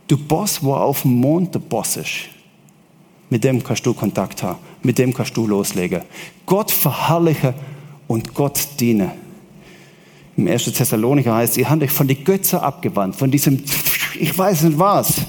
Du 0.08 0.18
Boss, 0.18 0.64
wo 0.64 0.74
auf 0.74 1.02
dem 1.02 1.16
Mond 1.16 1.54
der 1.54 1.60
Boss 1.60 1.98
ist, 1.98 2.30
mit 3.30 3.44
dem 3.44 3.64
kannst 3.64 3.86
du 3.86 3.94
Kontakt 3.94 4.44
haben, 4.44 4.60
mit 4.82 4.98
dem 4.98 5.14
kannst 5.14 5.36
du 5.36 5.48
loslegen. 5.48 6.02
Gott 6.46 6.72
verherrlichen 6.72 7.54
und 8.08 8.34
Gott 8.34 8.60
dienen. 8.80 9.12
Im 10.38 10.48
1. 10.48 10.66
Thessalonicher 10.66 11.34
heißt, 11.36 11.58
ihr 11.58 11.70
habt 11.70 11.82
euch 11.82 11.92
von 11.92 12.08
den 12.08 12.24
Götzen 12.24 12.60
abgewandt, 12.60 13.16
von 13.16 13.32
diesem, 13.32 13.64
ich 14.20 14.38
weiß 14.38 14.64
nicht 14.64 14.80
was. 14.80 15.22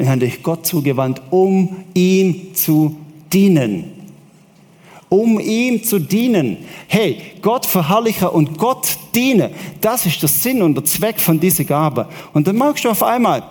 Ihr 0.00 0.10
habt 0.10 0.22
euch 0.22 0.42
Gott 0.42 0.66
zugewandt, 0.66 1.20
um 1.28 1.84
ihm 1.92 2.54
zu 2.54 2.96
dienen. 3.30 3.92
Um 5.10 5.38
ihm 5.38 5.84
zu 5.84 5.98
dienen. 5.98 6.56
Hey, 6.88 7.20
Gott 7.42 7.66
verherrlichen 7.66 8.28
und 8.28 8.56
Gott 8.56 8.96
dienen. 9.14 9.50
Das 9.78 10.06
ist 10.06 10.22
der 10.22 10.30
Sinn 10.30 10.62
und 10.62 10.74
der 10.74 10.86
Zweck 10.86 11.20
von 11.20 11.38
dieser 11.38 11.64
Gabe. 11.64 12.08
Und 12.32 12.46
dann 12.46 12.56
magst 12.56 12.82
du 12.84 12.88
auf 12.88 13.02
einmal, 13.02 13.42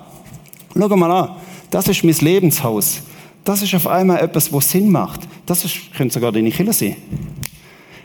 schau 0.74 0.88
mal 0.96 1.12
an, 1.12 1.36
das 1.70 1.88
ist 1.88 2.04
mein 2.04 2.16
Lebenshaus. 2.20 3.02
Das 3.44 3.62
ist 3.62 3.76
auf 3.76 3.86
einmal 3.86 4.20
etwas, 4.20 4.52
wo 4.52 4.60
Sinn 4.60 4.90
macht. 4.90 5.22
Das 5.46 5.64
ist, 5.64 5.94
könnte 5.94 6.16
sogar 6.16 6.32
deine 6.32 6.50
Kille 6.50 6.74
sein. 6.74 6.96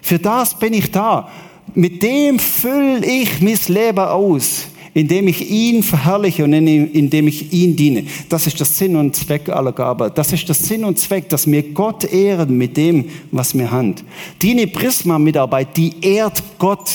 Für 0.02 0.18
das 0.18 0.58
bin 0.58 0.74
ich 0.74 0.90
da. 0.90 1.30
Mit 1.74 2.02
dem 2.02 2.38
fülle 2.38 3.06
ich 3.06 3.40
mein 3.40 3.58
Leben 3.68 4.00
aus 4.00 4.66
indem 4.94 5.26
ich 5.28 5.50
ihn 5.50 5.82
verherrliche 5.82 6.44
und 6.44 6.52
indem 6.52 7.28
ich 7.28 7.52
ihn 7.52 7.76
diene. 7.76 8.04
Das 8.28 8.46
ist 8.46 8.58
der 8.58 8.66
Sinn 8.66 8.96
und 8.96 9.14
Zweck 9.14 9.48
aller 9.48 9.72
Gabe. 9.72 10.10
Das 10.14 10.32
ist 10.32 10.48
der 10.48 10.54
Sinn 10.54 10.84
und 10.84 10.98
Zweck, 10.98 11.28
dass 11.28 11.50
wir 11.50 11.62
Gott 11.74 12.04
ehren 12.04 12.56
mit 12.56 12.76
dem, 12.76 13.06
was 13.32 13.58
wir 13.58 13.70
haben. 13.70 13.96
Die 14.40 14.66
Prisma-Mitarbeit, 14.66 15.76
die 15.76 15.92
ehrt 16.00 16.42
Gott. 16.58 16.90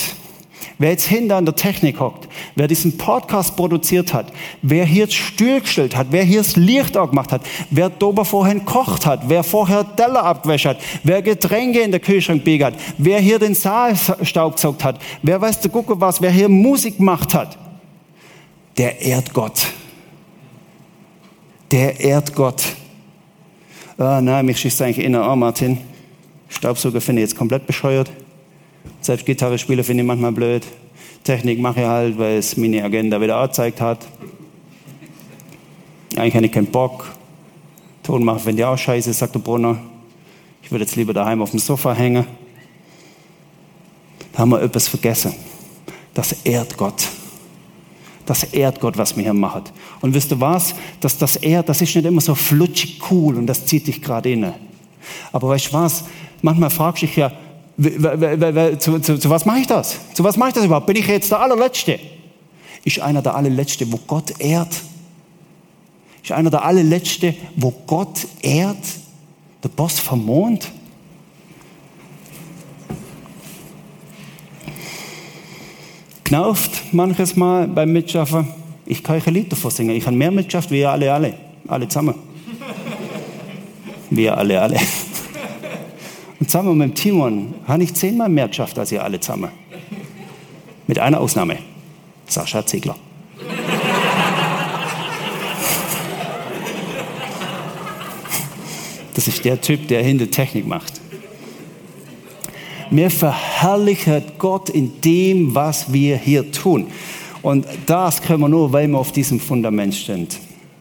Wer 0.78 0.92
jetzt 0.92 1.06
hinter 1.06 1.36
an 1.36 1.44
der 1.44 1.54
Technik 1.54 2.00
hockt, 2.00 2.26
wer 2.54 2.66
diesen 2.66 2.96
Podcast 2.96 3.54
produziert 3.54 4.14
hat, 4.14 4.32
wer 4.62 4.86
hier 4.86 5.04
das 5.04 5.14
Stuhl 5.14 5.60
gestellt 5.60 5.94
hat, 5.94 6.06
wer 6.10 6.24
hier 6.24 6.38
das 6.38 6.56
Licht 6.56 6.96
auch 6.96 7.10
gemacht 7.10 7.32
hat, 7.32 7.42
wer 7.68 7.90
dober 7.90 8.24
vorhin 8.24 8.64
kocht 8.64 9.04
hat, 9.04 9.28
wer 9.28 9.44
vorher 9.44 9.84
Teller 9.94 10.24
abgewäscht 10.24 10.64
hat, 10.64 10.78
wer 11.04 11.20
Getränke 11.20 11.80
in 11.80 11.90
der 11.90 12.00
Kühlschrank 12.00 12.44
biegt 12.44 12.64
hat, 12.64 12.74
wer 12.96 13.20
hier 13.20 13.38
den 13.38 13.54
Saal 13.54 13.94
staubgesaugt 14.22 14.82
hat, 14.82 14.98
wer 15.22 15.38
weiß 15.38 15.60
der 15.60 15.70
Gucke 15.70 16.00
was, 16.00 16.22
wer 16.22 16.30
hier 16.30 16.48
Musik 16.48 16.96
gemacht 16.96 17.34
hat 17.34 17.58
der 18.80 18.98
ehrt 18.98 19.34
Gott. 19.34 19.66
Der 21.70 22.00
ehrt 22.00 22.34
Gott. 22.34 22.64
Ah, 23.98 24.22
nein, 24.22 24.46
mich 24.46 24.58
schießt 24.58 24.80
eigentlich 24.80 25.04
in 25.04 25.12
der 25.12 25.20
Arm, 25.20 25.40
Martin. 25.40 25.76
Staubsauger 26.48 27.02
finde 27.02 27.20
ich 27.20 27.28
jetzt 27.28 27.36
komplett 27.36 27.66
bescheuert. 27.66 28.10
Selbst 29.02 29.26
Gitarre 29.26 29.58
spiele 29.58 29.84
finde 29.84 30.02
ich 30.02 30.06
manchmal 30.06 30.32
blöd. 30.32 30.66
Technik 31.24 31.60
mache 31.60 31.80
ich 31.80 31.86
halt, 31.86 32.18
weil 32.18 32.38
es 32.38 32.56
meine 32.56 32.82
Agenda 32.82 33.20
wieder 33.20 33.36
angezeigt 33.36 33.82
hat. 33.82 34.08
Eigentlich 36.16 36.34
habe 36.34 36.46
ich 36.46 36.52
keinen 36.52 36.68
Bock. 36.68 37.12
Ton 38.02 38.24
machen 38.24 38.40
finde 38.40 38.62
ich 38.62 38.64
auch 38.64 38.78
scheiße, 38.78 39.12
sagt 39.12 39.34
der 39.34 39.40
Brunner. 39.40 39.76
Ich 40.62 40.70
würde 40.70 40.86
jetzt 40.86 40.96
lieber 40.96 41.12
daheim 41.12 41.42
auf 41.42 41.50
dem 41.50 41.60
Sofa 41.60 41.92
hängen. 41.92 42.24
Da 44.32 44.38
haben 44.38 44.48
wir 44.48 44.62
etwas 44.62 44.88
vergessen. 44.88 45.34
Das 46.14 46.32
ehrt 46.44 46.78
Gott. 46.78 47.19
Das 48.30 48.44
ehrt 48.44 48.78
Gott, 48.78 48.96
was 48.96 49.16
wir 49.16 49.24
hier 49.24 49.34
machen. 49.34 49.62
Und 50.00 50.14
wisst 50.14 50.30
ihr 50.30 50.40
was? 50.40 50.72
Dass 51.00 51.18
das 51.18 51.34
ehrt, 51.34 51.68
das 51.68 51.80
ist 51.80 51.96
nicht 51.96 52.04
immer 52.04 52.20
so 52.20 52.36
flutschig 52.36 53.00
cool 53.10 53.36
und 53.36 53.48
das 53.48 53.66
zieht 53.66 53.88
dich 53.88 54.00
gerade 54.00 54.30
inne. 54.30 54.54
Aber 55.32 55.48
weißt 55.48 55.66
du 55.66 55.72
was? 55.72 56.04
Manchmal 56.40 56.70
fragst 56.70 57.02
du 57.02 57.06
dich 57.06 57.16
ja, 57.16 57.32
zu, 58.78 59.00
zu, 59.00 59.18
zu 59.18 59.30
was 59.30 59.44
mache 59.46 59.58
ich 59.58 59.66
das? 59.66 59.96
Zu 60.14 60.22
was 60.22 60.36
mache 60.36 60.50
ich 60.50 60.54
das 60.54 60.64
überhaupt? 60.64 60.86
Bin 60.86 60.94
ich 60.94 61.08
jetzt 61.08 61.32
der 61.32 61.40
allerletzte? 61.40 61.98
Ist 62.84 63.00
einer 63.00 63.20
der 63.20 63.34
allerletzte, 63.34 63.90
wo 63.90 63.98
Gott 64.06 64.32
ehrt? 64.38 64.80
Ist 66.22 66.30
einer 66.30 66.50
der 66.50 66.64
allerletzte, 66.64 67.34
wo 67.56 67.74
Gott 67.84 68.28
ehrt? 68.42 68.76
Der 69.64 69.70
Boss 69.70 69.98
vom 69.98 70.24
Mond? 70.24 70.70
Knauft 76.30 76.92
manches 76.92 77.34
Mal 77.34 77.66
beim 77.66 77.90
Mitschaffen. 77.90 78.46
Ich 78.86 79.02
kann 79.02 79.16
euch 79.16 79.26
ein 79.26 79.34
Lied 79.34 79.50
davon 79.50 79.72
singen. 79.72 79.96
Ich 79.96 80.06
habe 80.06 80.16
mehr 80.16 80.30
mitgeschafft 80.30 80.70
wie 80.70 80.78
ihr 80.78 80.88
alle, 80.88 81.12
alle. 81.12 81.34
Alle 81.66 81.88
zusammen. 81.88 82.14
Wir 84.10 84.38
alle, 84.38 84.60
alle. 84.60 84.78
Und 86.38 86.48
zusammen 86.48 86.78
mit 86.78 86.94
Timon 86.94 87.52
habe 87.66 87.82
ich 87.82 87.94
zehnmal 87.94 88.28
mehr 88.28 88.46
geschafft 88.46 88.78
als 88.78 88.92
ihr 88.92 89.02
alle 89.02 89.18
zusammen. 89.18 89.50
Mit 90.86 91.00
einer 91.00 91.20
Ausnahme. 91.20 91.58
Sascha 92.26 92.64
Ziegler. 92.64 92.94
Das 99.14 99.26
ist 99.26 99.44
der 99.44 99.60
Typ, 99.60 99.88
der 99.88 100.04
hinter 100.04 100.30
Technik 100.30 100.64
macht. 100.64 101.00
Wir 102.90 103.10
verherrlichen 103.10 104.22
Gott 104.38 104.68
in 104.68 105.00
dem, 105.00 105.54
was 105.54 105.92
wir 105.92 106.16
hier 106.16 106.50
tun. 106.50 106.88
Und 107.40 107.66
das 107.86 108.20
können 108.20 108.40
wir 108.40 108.48
nur, 108.48 108.72
weil 108.72 108.88
wir 108.88 108.98
auf 108.98 109.12
diesem 109.12 109.38
Fundament 109.38 109.94
stehen. 109.94 110.26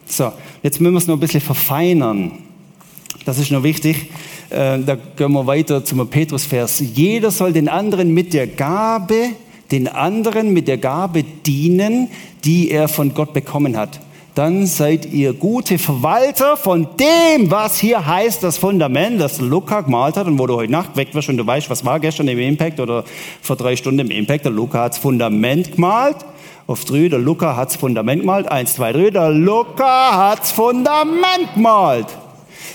So, 0.06 0.32
jetzt 0.64 0.82
müssen 0.82 0.94
wir 0.94 0.98
es 0.98 1.08
noch 1.08 1.16
ein 1.16 1.20
bisschen 1.20 1.42
verfeinern. 1.42 2.32
Das 3.26 3.38
ist 3.38 3.52
noch 3.52 3.62
wichtig. 3.62 4.10
Äh, 4.50 4.80
da 4.80 4.96
gehen 4.96 5.32
wir 5.34 5.46
weiter 5.46 5.86
zum 5.86 6.08
Petrusvers. 6.08 6.80
Jeder 6.80 7.30
soll 7.30 7.54
den 7.54 7.70
anderen 7.70 8.12
mit 8.12 8.34
der 8.34 8.48
Gabe, 8.48 9.30
den 9.72 9.88
anderen 9.88 10.52
mit 10.52 10.68
der 10.68 10.80
Gabe 10.80 11.24
dienen, 11.24 12.10
die 12.44 12.72
er 12.72 12.88
von 12.88 13.14
Gott 13.14 13.34
bekommen 13.34 13.78
hat. 13.78 14.00
Dann 14.36 14.66
seid 14.68 15.12
ihr 15.12 15.34
gute 15.34 15.78
Verwalter 15.78 16.56
von 16.56 16.88
dem, 16.98 17.52
was 17.52 17.80
hier 17.80 18.06
heißt, 18.06 18.44
das 18.44 18.58
Fundament, 18.58 19.20
das 19.20 19.42
Luca 19.42 19.82
gemalt 19.82 20.18
hat 20.18 20.28
und 20.28 20.38
wo 20.40 20.48
du 20.48 20.56
heute 20.56 20.72
Nacht 20.72 20.96
weg 20.96 21.14
wirst 21.14 21.30
und 21.30 21.38
du 21.38 21.46
weißt, 21.46 21.70
was 21.70 21.84
war 21.84 22.00
gestern 22.00 22.28
im 22.28 22.40
Impact 22.40 22.80
oder 22.80 23.04
vor 23.42 23.56
drei 23.56 23.76
Stunden 23.76 24.00
im 24.00 24.12
Impact. 24.12 24.46
Der 24.46 24.52
Luca 24.52 24.84
hat 24.84 24.94
das 24.94 25.00
Fundament 25.00 25.74
gemalt. 25.74 26.18
Auf 26.68 26.86
drei, 26.86 27.10
der 27.10 27.20
Luca 27.20 27.56
hat 27.56 27.70
das 27.70 27.76
Fundament 27.78 28.22
gemalt. 28.22 28.48
Eins, 28.50 28.76
zwei, 28.76 28.94
drei, 28.94 29.10
der 29.10 29.32
Luca 29.32 30.30
hat 30.30 30.42
das 30.42 30.52
Fundament 30.52 31.54
gemalt. 31.56 32.08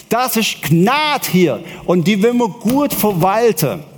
Das 0.09 0.37
ist 0.37 0.63
Gnade 0.63 1.27
hier 1.31 1.61
und 1.87 2.07
die 2.07 2.23
will 2.23 2.35
man 2.35 2.51
gut 2.51 2.93
verwalten. 2.93 3.94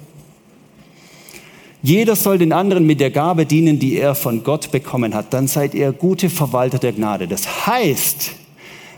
Jeder 1.86 2.16
soll 2.16 2.36
den 2.38 2.52
anderen 2.52 2.84
mit 2.84 2.98
der 2.98 3.12
Gabe 3.12 3.46
dienen, 3.46 3.78
die 3.78 3.96
er 3.96 4.16
von 4.16 4.42
Gott 4.42 4.72
bekommen 4.72 5.14
hat. 5.14 5.32
Dann 5.32 5.46
seid 5.46 5.72
ihr 5.72 5.92
gute 5.92 6.28
Verwalter 6.28 6.80
der 6.80 6.92
Gnade. 6.92 7.28
Das 7.28 7.68
heißt, 7.68 8.32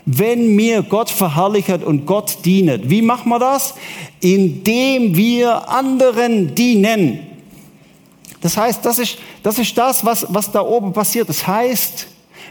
wenn 0.07 0.55
mir 0.55 0.81
Gott 0.81 1.11
verherrlicht 1.11 1.83
und 1.83 2.07
Gott 2.07 2.43
dienet, 2.45 2.89
wie 2.89 3.03
machen 3.03 3.29
wir 3.29 3.37
das? 3.37 3.75
Indem 4.21 5.15
wir 5.15 5.69
anderen 5.69 6.55
dienen. 6.55 7.19
Das 8.41 8.57
heißt, 8.57 8.83
das 8.83 8.97
ist 8.97 9.19
das, 9.43 9.59
ist 9.59 9.77
das 9.77 10.03
was, 10.03 10.25
was 10.29 10.51
da 10.51 10.61
oben 10.61 10.91
passiert. 10.91 11.29
Das 11.29 11.45
heißt, 11.45 12.07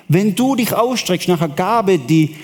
wenn 0.06 0.36
du 0.36 0.54
dich 0.54 0.72
ausstreckst 0.72 1.26
nach 1.26 1.40
einer 1.40 1.52
Gabe, 1.52 1.98
die 1.98 2.36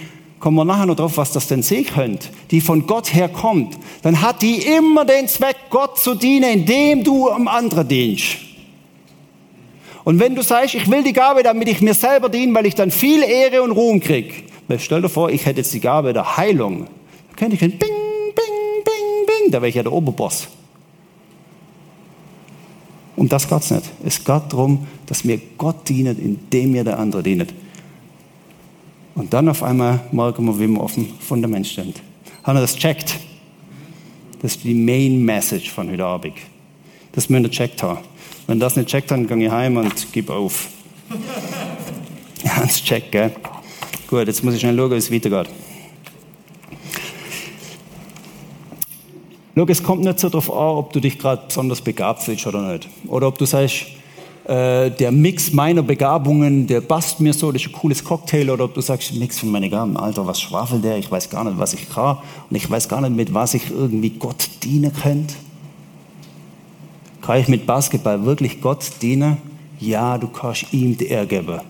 kommen 0.45 0.59
wir 0.59 0.67
nachher 0.67 0.85
noch 0.85 0.97
drauf, 0.97 1.17
was 1.17 1.33
das 1.33 1.47
denn 1.47 1.63
sehen 1.63 1.87
könnte, 1.87 2.29
die 2.51 2.61
von 2.61 2.87
Gott 2.87 3.15
herkommt, 3.15 3.79
dann 4.03 4.21
hat 4.21 4.43
die 4.43 4.59
immer 4.59 5.07
den 5.07 5.27
Zweck, 5.27 5.57
Gott 5.71 5.99
zu 5.99 6.15
dienen, 6.15 6.61
indem 6.61 7.03
du 7.03 7.31
am 7.31 7.49
anderen 7.49 7.89
dienst. 7.89 8.37
Und 10.05 10.21
wenn 10.21 10.35
du 10.35 10.43
sagst, 10.43 10.75
ich 10.75 10.91
will 10.91 11.03
die 11.03 11.15
Gabe, 11.15 11.43
damit 11.43 11.69
ich 11.69 11.81
mir 11.81 11.95
selber 11.95 12.29
diene, 12.29 12.55
weil 12.55 12.67
ich 12.67 12.75
dann 12.75 12.91
viel 12.91 13.23
Ehre 13.23 13.63
und 13.63 13.71
Ruhm 13.71 14.01
krieg, 14.01 14.45
stell 14.77 15.01
dir 15.01 15.09
vor, 15.09 15.31
ich 15.31 15.47
hätte 15.47 15.61
jetzt 15.61 15.73
die 15.73 15.81
Gabe 15.81 16.13
der 16.13 16.37
Heilung, 16.37 16.89
dann 17.29 17.37
könnte 17.37 17.57
ich 17.57 17.63
ein 17.63 17.79
Bing, 17.79 17.89
Bing, 17.89 18.85
Bing, 18.85 19.27
Bing, 19.27 19.51
da 19.51 19.63
wäre 19.63 19.71
ich 19.71 19.77
ja 19.77 19.83
der 19.83 19.95
Oberboss. 19.95 20.49
Um 23.17 23.31
das 23.31 23.49
geht's 23.49 23.71
nicht. 23.71 23.91
Es 24.05 24.23
geht 24.23 24.43
darum, 24.51 24.87
dass 25.07 25.25
mir 25.25 25.41
Gott 25.57 25.89
dient, 25.89 26.19
indem 26.19 26.73
mir 26.73 26.85
der 26.85 26.99
andere 26.99 27.23
dient. 27.23 27.55
Und 29.15 29.33
dann 29.33 29.49
auf 29.49 29.63
einmal 29.63 30.01
merken 30.13 30.45
wir, 30.47 30.59
wie 30.59 30.67
wir 30.67 30.81
auf 30.81 30.95
dem 30.95 31.09
Fundament 31.21 31.67
stehen. 31.67 31.95
Haben 32.43 32.57
wir 32.57 32.63
das 32.63 32.77
checkt? 32.77 33.19
Das 34.43 34.57
ist 34.57 34.65
die 34.65 34.75
Main 34.75 35.25
Message 35.25 35.71
von 35.71 35.91
heute 35.91 36.05
Abend. 36.05 36.35
Das 37.13 37.29
müssen 37.29 37.45
wir 37.45 37.51
checkt 37.51 37.83
haben. 37.83 38.01
Wenn 38.47 38.61
das 38.61 38.77
nicht 38.77 38.89
checkt, 38.89 39.11
dann 39.11 39.27
gehe 39.27 39.47
ich 39.47 39.51
heim 39.51 39.77
und 39.77 40.13
gebe 40.13 40.33
auf. 40.33 40.69
Ja, 42.45 42.61
das 42.61 42.83
checkt, 42.85 43.11
gell? 43.11 43.33
Gut, 44.07 44.27
jetzt 44.27 44.45
muss 44.45 44.53
ich 44.53 44.61
schnell 44.61 44.77
schauen, 44.77 44.91
wie 44.91 44.97
es 44.97 45.11
weitergeht. 45.11 45.49
Schau, 49.57 49.65
es 49.67 49.83
kommt 49.83 50.05
nicht 50.05 50.21
so 50.21 50.29
darauf 50.29 50.51
an, 50.51 50.77
ob 50.77 50.93
du 50.93 51.01
dich 51.01 51.19
gerade 51.19 51.47
besonders 51.47 51.81
begabt 51.81 52.23
fühlst 52.23 52.47
oder 52.47 52.71
nicht. 52.71 52.87
Oder 53.07 53.29
ob 53.29 53.39
du 53.39 53.47
sagst, 53.47 53.87
äh, 54.45 54.91
der 54.91 55.11
Mix 55.11 55.53
meiner 55.53 55.83
Begabungen, 55.83 56.67
der 56.67 56.81
passt 56.81 57.21
mir 57.21 57.33
so, 57.33 57.51
das 57.51 57.63
ist 57.63 57.69
ein 57.69 57.73
cooles 57.73 58.05
Cocktail, 58.05 58.51
oder 58.51 58.65
ob 58.65 58.75
du 58.75 58.81
sagst, 58.81 59.15
Mix 59.15 59.39
von 59.39 59.51
meinen 59.51 59.71
Gaben, 59.71 59.97
Alter, 59.97 60.27
was 60.27 60.41
schwafelt 60.41 60.85
der, 60.85 60.99
ich 60.99 61.11
weiß 61.11 61.31
gar 61.31 61.45
nicht, 61.45 61.59
was 61.59 61.73
ich 61.73 61.89
kann 61.89 62.19
und 62.51 62.57
ich 62.57 62.71
weiß 62.71 62.89
gar 62.89 63.01
nicht, 63.01 63.17
mit 63.17 63.33
was 63.33 63.55
ich 63.55 63.71
irgendwie 63.71 64.11
Gott 64.11 64.49
dienen 64.63 64.93
könnte. 64.93 65.35
Kann 67.23 67.41
ich 67.41 67.49
mit 67.49 67.67
Basketball 67.67 68.25
wirklich 68.27 68.61
Gott 68.61 68.85
dienen? 69.01 69.39
Ja, 69.81 70.19
du 70.19 70.29
kannst 70.29 70.73
ihm 70.73 70.97
die 70.97 71.07
Ehre 71.07 71.27
geben 71.27 71.61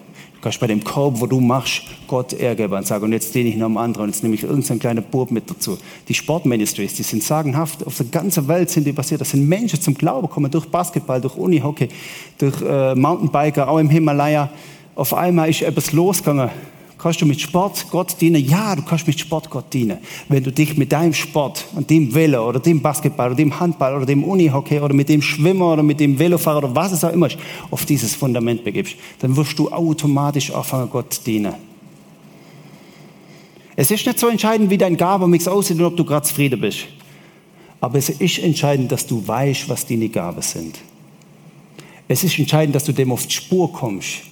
kannst 0.44 0.61
bei 0.61 0.66
dem 0.66 0.85
Korb, 0.85 1.20
wo 1.20 1.26
du 1.26 1.40
machst, 1.40 1.83
Gott 2.07 2.35
ärgern 2.35 2.70
und 2.72 2.87
sagen, 2.87 3.04
und 3.04 3.12
jetzt 3.12 3.35
diene 3.35 3.48
ich 3.48 3.57
noch 3.57 3.66
einem 3.66 3.78
anderen 3.78 4.04
und 4.04 4.11
jetzt 4.11 4.22
nehme 4.22 4.35
ich 4.35 4.42
irgendeinen 4.42 4.78
kleinen 4.78 5.02
Bub 5.02 5.30
mit 5.30 5.50
dazu. 5.50 5.78
Die 6.07 6.14
Sportministries, 6.14 6.94
die 6.94 7.02
sind 7.02 7.22
sagenhaft, 7.22 7.87
auf 7.87 7.96
der 7.96 8.07
ganzen 8.07 8.46
Welt 8.46 8.68
sind 8.68 8.87
die 8.87 8.92
passiert. 8.92 9.22
Das 9.22 9.30
sind 9.30 9.48
Menschen 9.48 9.80
zum 9.80 9.94
Glauben 9.94 10.28
kommen 10.28 10.50
durch 10.50 10.66
Basketball, 10.66 11.20
durch 11.20 11.35
Unihockey, 11.37 11.88
durch 12.37 12.61
äh, 12.61 12.94
Mountainbiker, 12.94 13.68
auch 13.68 13.78
im 13.78 13.88
Himalaya. 13.88 14.50
Auf 14.94 15.14
einmal 15.14 15.48
ist 15.48 15.62
etwas 15.62 15.92
losgegangen 15.92 16.50
Kannst 17.04 17.20
du 17.20 17.26
mit 17.26 17.38
Sport 17.38 17.84
Gott 17.90 18.18
dienen? 18.18 18.42
Ja, 18.48 18.74
du 18.74 18.80
kannst 18.80 19.06
mit 19.06 19.20
Sport 19.20 19.50
Gott 19.50 19.74
dienen. 19.74 19.98
Wenn 20.30 20.42
du 20.42 20.50
dich 20.50 20.74
mit 20.78 20.90
deinem 20.90 21.12
Sport 21.12 21.66
und 21.74 21.90
dem 21.90 22.14
Velo 22.14 22.48
oder 22.48 22.58
dem 22.58 22.80
Basketball 22.80 23.26
oder 23.26 23.36
dem 23.36 23.60
Handball 23.60 23.94
oder 23.96 24.06
dem 24.06 24.24
Unihockey 24.24 24.80
oder 24.80 24.94
mit 24.94 25.10
dem 25.10 25.20
Schwimmer 25.20 25.74
oder 25.74 25.82
mit 25.82 26.00
dem 26.00 26.18
Velofahrer 26.18 26.64
oder 26.64 26.74
was 26.74 26.92
es 26.92 27.04
auch 27.04 27.12
immer 27.12 27.26
ist, 27.26 27.36
auf 27.70 27.84
dieses 27.84 28.14
Fundament 28.14 28.64
begibst, 28.64 28.96
dann 29.18 29.36
wirst 29.36 29.58
du 29.58 29.70
automatisch 29.70 30.50
anfangen, 30.50 30.88
Gott 30.88 31.20
dienen. 31.26 31.52
Es 33.76 33.90
ist 33.90 34.06
nicht 34.06 34.18
so 34.18 34.28
entscheidend, 34.28 34.70
wie 34.70 34.78
dein 34.78 34.96
Gabenmix 34.96 35.46
aussieht 35.46 35.78
und 35.78 35.84
ob 35.84 35.98
du 35.98 36.06
gerade 36.06 36.24
zufrieden 36.24 36.58
bist. 36.58 36.86
Aber 37.82 37.98
es 37.98 38.08
ist 38.08 38.38
entscheidend, 38.38 38.90
dass 38.90 39.06
du 39.06 39.28
weißt, 39.28 39.68
was 39.68 39.86
deine 39.86 40.08
Gaben 40.08 40.40
sind. 40.40 40.78
Es 42.08 42.24
ist 42.24 42.38
entscheidend, 42.38 42.74
dass 42.74 42.84
du 42.84 42.92
dem 42.92 43.12
auf 43.12 43.26
die 43.26 43.34
Spur 43.34 43.70
kommst 43.70 44.22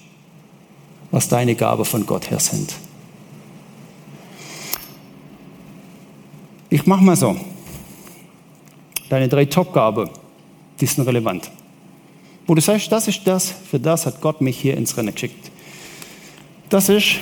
was 1.13 1.29
deine 1.29 1.55
Gabe 1.55 1.85
von 1.85 2.05
Gott 2.05 2.31
her 2.31 2.41
sind. 2.41 2.75
Ich 6.71 6.87
mache 6.87 7.05
mal 7.05 7.17
so. 7.17 7.37
Deine 9.11 9.29
drei 9.29 9.45
Top-Gaben, 9.45 10.09
die 10.81 10.87
sind 10.87 11.07
relevant. 11.07 11.51
Wo 12.47 12.55
du 12.55 12.63
sagst, 12.63 12.91
das 12.91 13.09
ist 13.09 13.21
das, 13.27 13.55
für 13.71 13.79
das 13.79 14.07
hat 14.07 14.23
Gott 14.23 14.41
mich 14.41 14.59
hier 14.59 14.77
ins 14.77 14.97
Rennen 14.97 15.13
geschickt. 15.13 15.51
Das 16.71 16.89
ist 16.89 17.19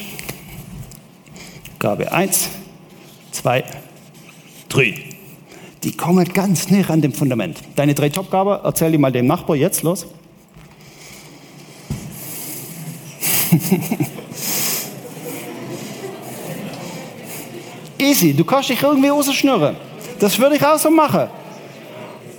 Gabe 1.81 2.12
1, 2.12 2.48
2, 3.33 3.64
3. 4.68 4.94
Die 5.83 5.96
kommen 5.96 6.24
ganz 6.33 6.70
näher 6.70 6.90
an 6.90 7.00
dem 7.00 7.12
Fundament. 7.12 7.59
Deine 7.74 7.94
drei 7.94 8.11
Top-Gaben, 8.11 8.61
erzähl 8.62 8.92
die 8.92 8.98
mal 8.98 9.11
dem 9.11 9.26
Nachbar 9.26 9.57
jetzt, 9.57 9.83
los. 9.83 10.07
Easy, 17.99 18.33
du 18.33 18.44
kannst 18.44 18.70
dich 18.70 18.83
irgendwie 18.83 19.09
rausschnurren. 19.09 19.77
Das 20.18 20.38
würde 20.38 20.57
ich 20.57 20.64
auch 20.64 20.79
so 20.79 20.90
machen. 20.90 21.29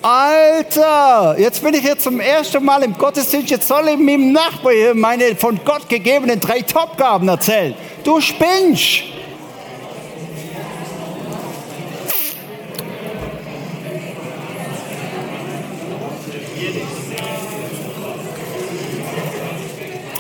Alter, 0.02 1.36
jetzt 1.38 1.64
bin 1.64 1.76
ich 1.76 1.84
jetzt 1.84 2.04
zum 2.04 2.20
ersten 2.20 2.66
Mal 2.66 2.82
im 2.82 2.98
Gottesdienst, 2.98 3.52
jetzt 3.52 3.68
soll 3.68 3.90
ich 3.90 4.00
meinem 4.00 4.32
Nachbar 4.32 4.74
hier 4.74 4.96
meine 4.96 5.36
von 5.36 5.60
Gott 5.64 5.88
gegebenen 5.88 6.40
drei 6.40 6.62
Topgaben 6.62 7.28
erzählen. 7.28 7.76
Du 8.04 8.20
spinnst. 8.20 9.04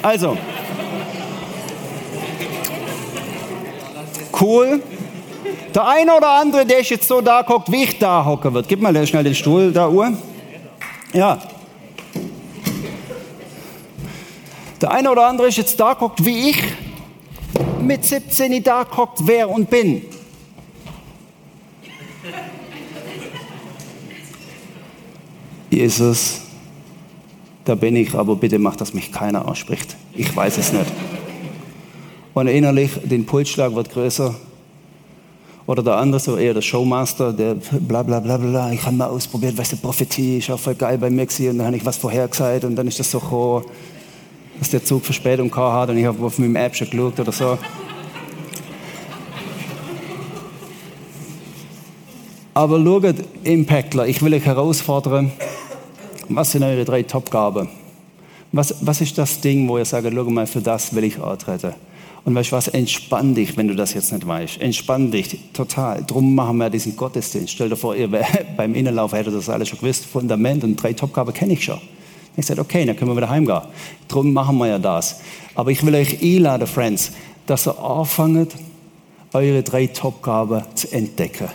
Also, 0.03 0.37
cool. 4.41 4.81
Der 5.73 5.87
eine 5.87 6.15
oder 6.15 6.29
andere, 6.31 6.65
der 6.65 6.79
ist 6.79 6.89
jetzt 6.89 7.07
so 7.07 7.21
da 7.21 7.43
guckt, 7.43 7.71
wie 7.71 7.83
ich 7.83 7.99
da 7.99 8.25
hocken 8.25 8.53
wird. 8.53 8.67
Gib 8.67 8.81
mal 8.81 9.07
schnell 9.07 9.23
den 9.23 9.35
Stuhl 9.35 9.71
da, 9.71 9.87
Uhr. 9.87 10.13
Ja. 11.13 11.39
Der 14.81 14.91
eine 14.91 15.11
oder 15.11 15.27
andere 15.27 15.47
ist 15.47 15.57
jetzt 15.57 15.79
da 15.79 15.93
guckt, 15.93 16.25
wie 16.25 16.49
ich 16.49 16.63
mit 17.81 18.03
17 18.03 18.63
da 18.63 18.83
guckt, 18.83 19.19
wer 19.23 19.49
und 19.49 19.69
bin. 19.69 20.03
Jesus, 25.69 26.41
da 27.63 27.75
bin 27.75 27.95
ich, 27.95 28.13
aber 28.13 28.35
bitte 28.35 28.59
mach, 28.59 28.75
dass 28.75 28.93
mich 28.93 29.11
keiner 29.11 29.47
ausspricht. 29.47 29.95
Ich 30.13 30.35
weiß 30.35 30.57
es 30.57 30.73
nicht. 30.73 30.91
Und 32.33 32.47
innerlich, 32.47 32.91
den 33.03 33.25
Pulsschlag 33.25 33.75
wird 33.75 33.91
größer. 33.91 34.33
Oder 35.67 35.83
der 35.83 35.97
andere, 35.97 36.19
so 36.19 36.37
eher 36.37 36.53
der 36.53 36.61
Showmaster, 36.61 37.33
der 37.33 37.55
bla 37.55 38.03
bla 38.03 38.19
bla 38.19 38.37
bla, 38.37 38.71
ich 38.71 38.83
habe 38.83 38.95
mal 38.95 39.07
ausprobiert, 39.07 39.57
weißt 39.57 39.73
du, 39.73 39.77
Prophetie 39.77 40.39
ist 40.39 40.49
auch 40.49 40.59
voll 40.59 40.75
geil 40.75 40.97
bei 40.97 41.09
gewesen. 41.09 41.49
Und 41.49 41.57
dann 41.59 41.67
habe 41.67 41.77
ich 41.77 41.85
was 41.85 41.97
vorhergesagt 41.97 42.63
und 42.63 42.75
dann 42.75 42.87
ist 42.87 42.99
das 42.99 43.11
so 43.11 43.19
gekommen, 43.19 43.65
dass 44.59 44.69
der 44.69 44.83
Zug 44.83 45.03
Verspätung 45.03 45.53
hat 45.55 45.89
und 45.89 45.97
ich 45.97 46.05
habe 46.05 46.25
auf 46.25 46.37
meinem 46.39 46.55
App 46.55 46.75
schon 46.75 46.89
geschaut 46.89 47.19
oder 47.19 47.31
so. 47.31 47.57
Aber 52.53 52.83
schaut, 52.83 53.15
Impactler, 53.43 54.07
ich 54.07 54.21
will 54.21 54.33
euch 54.33 54.45
herausfordern, 54.45 55.31
was 56.29 56.51
sind 56.51 56.63
eure 56.63 56.85
drei 56.85 57.03
Topgaben? 57.03 57.69
Was, 58.51 58.75
was 58.81 58.99
ist 58.99 59.17
das 59.17 59.39
Ding, 59.39 59.67
wo 59.67 59.77
ihr 59.77 59.85
sagt, 59.85 60.07
schau 60.13 60.23
mal, 60.25 60.45
für 60.45 60.61
das 60.61 60.93
will 60.93 61.05
ich 61.05 61.21
antreten? 61.21 61.73
Und 62.23 62.35
weißt 62.35 62.51
du 62.51 62.55
was, 62.55 62.67
entspann 62.67 63.33
dich, 63.33 63.57
wenn 63.57 63.67
du 63.67 63.75
das 63.75 63.93
jetzt 63.93 64.11
nicht 64.11 64.27
weißt. 64.27 64.61
Entspann 64.61 65.09
dich 65.09 65.39
total. 65.53 66.03
Drum 66.05 66.35
machen 66.35 66.57
wir 66.57 66.69
diesen 66.69 66.95
Gottesdienst. 66.95 67.51
Stell 67.51 67.69
dir 67.69 67.75
vor, 67.75 67.95
ihr 67.95 68.09
beim 68.57 68.75
Innenlauf 68.75 69.13
hättet 69.13 69.33
das 69.33 69.49
alles 69.49 69.69
schon 69.69 69.79
gewusst. 69.79 70.05
Fundament 70.05 70.63
und 70.63 70.75
drei 70.75 70.93
Topgaben 70.93 71.33
kenne 71.33 71.53
ich 71.53 71.63
schon. 71.63 71.79
Ich 72.37 72.45
sagte, 72.45 72.61
okay, 72.61 72.85
dann 72.85 72.95
können 72.95 73.11
wir 73.11 73.17
wieder 73.17 73.29
heimgehen. 73.29 73.61
Drum 74.07 74.33
machen 74.33 74.57
wir 74.57 74.67
ja 74.67 74.79
das. 74.79 75.19
Aber 75.55 75.71
ich 75.71 75.83
will 75.85 75.95
euch 75.95 76.21
einladen, 76.21 76.67
Friends, 76.67 77.11
dass 77.45 77.67
ihr 77.67 77.77
anfangt, 77.77 78.55
eure 79.33 79.63
drei 79.63 79.87
Topgaben 79.87 80.63
zu 80.75 80.91
entdecken. 80.91 81.47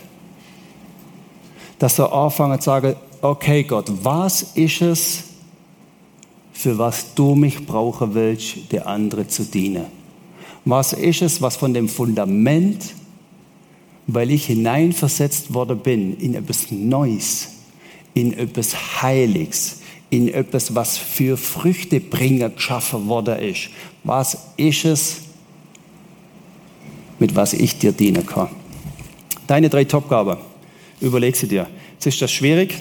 Dass 1.79 1.99
ihr 1.99 2.11
anfangt 2.11 2.61
zu 2.61 2.65
sagen, 2.65 2.95
okay 3.21 3.63
Gott, 3.63 3.91
was 4.03 4.41
ist 4.55 4.81
es, 4.81 5.23
für 6.51 6.77
was 6.77 7.13
du 7.13 7.35
mich 7.35 7.65
brauchen 7.65 8.13
willst, 8.13 8.71
der 8.71 8.87
andere 8.87 9.27
zu 9.27 9.43
dienen? 9.43 9.96
Was 10.67 10.91
ist 10.91 11.21
es, 11.21 11.41
was 11.41 11.55
von 11.55 11.73
dem 11.73 11.87
Fundament, 11.87 12.93
weil 14.05 14.31
ich 14.31 14.47
hineinversetzt 14.47 15.53
worden 15.53 15.79
bin 15.79 16.17
in 16.17 16.35
etwas 16.35 16.71
Neues, 16.71 17.53
in 18.13 18.37
etwas 18.37 19.01
Heiliges, 19.01 19.79
in 20.09 20.27
etwas, 20.27 20.75
was 20.75 20.97
für 20.97 21.37
Früchtebringer 21.37 22.49
geschaffen 22.49 23.07
worden 23.07 23.39
ist. 23.39 23.69
Was 24.03 24.37
ist 24.57 24.83
es, 24.83 25.17
mit 27.17 27.33
was 27.33 27.53
ich 27.53 27.79
dir 27.79 27.93
dienen 27.93 28.25
kann? 28.25 28.49
Deine 29.47 29.69
drei 29.69 29.85
Topgaben, 29.85 30.35
überleg 30.99 31.37
sie 31.37 31.47
dir. 31.47 31.67
Jetzt 31.93 32.07
ist 32.07 32.21
das 32.21 32.31
schwierig. 32.31 32.75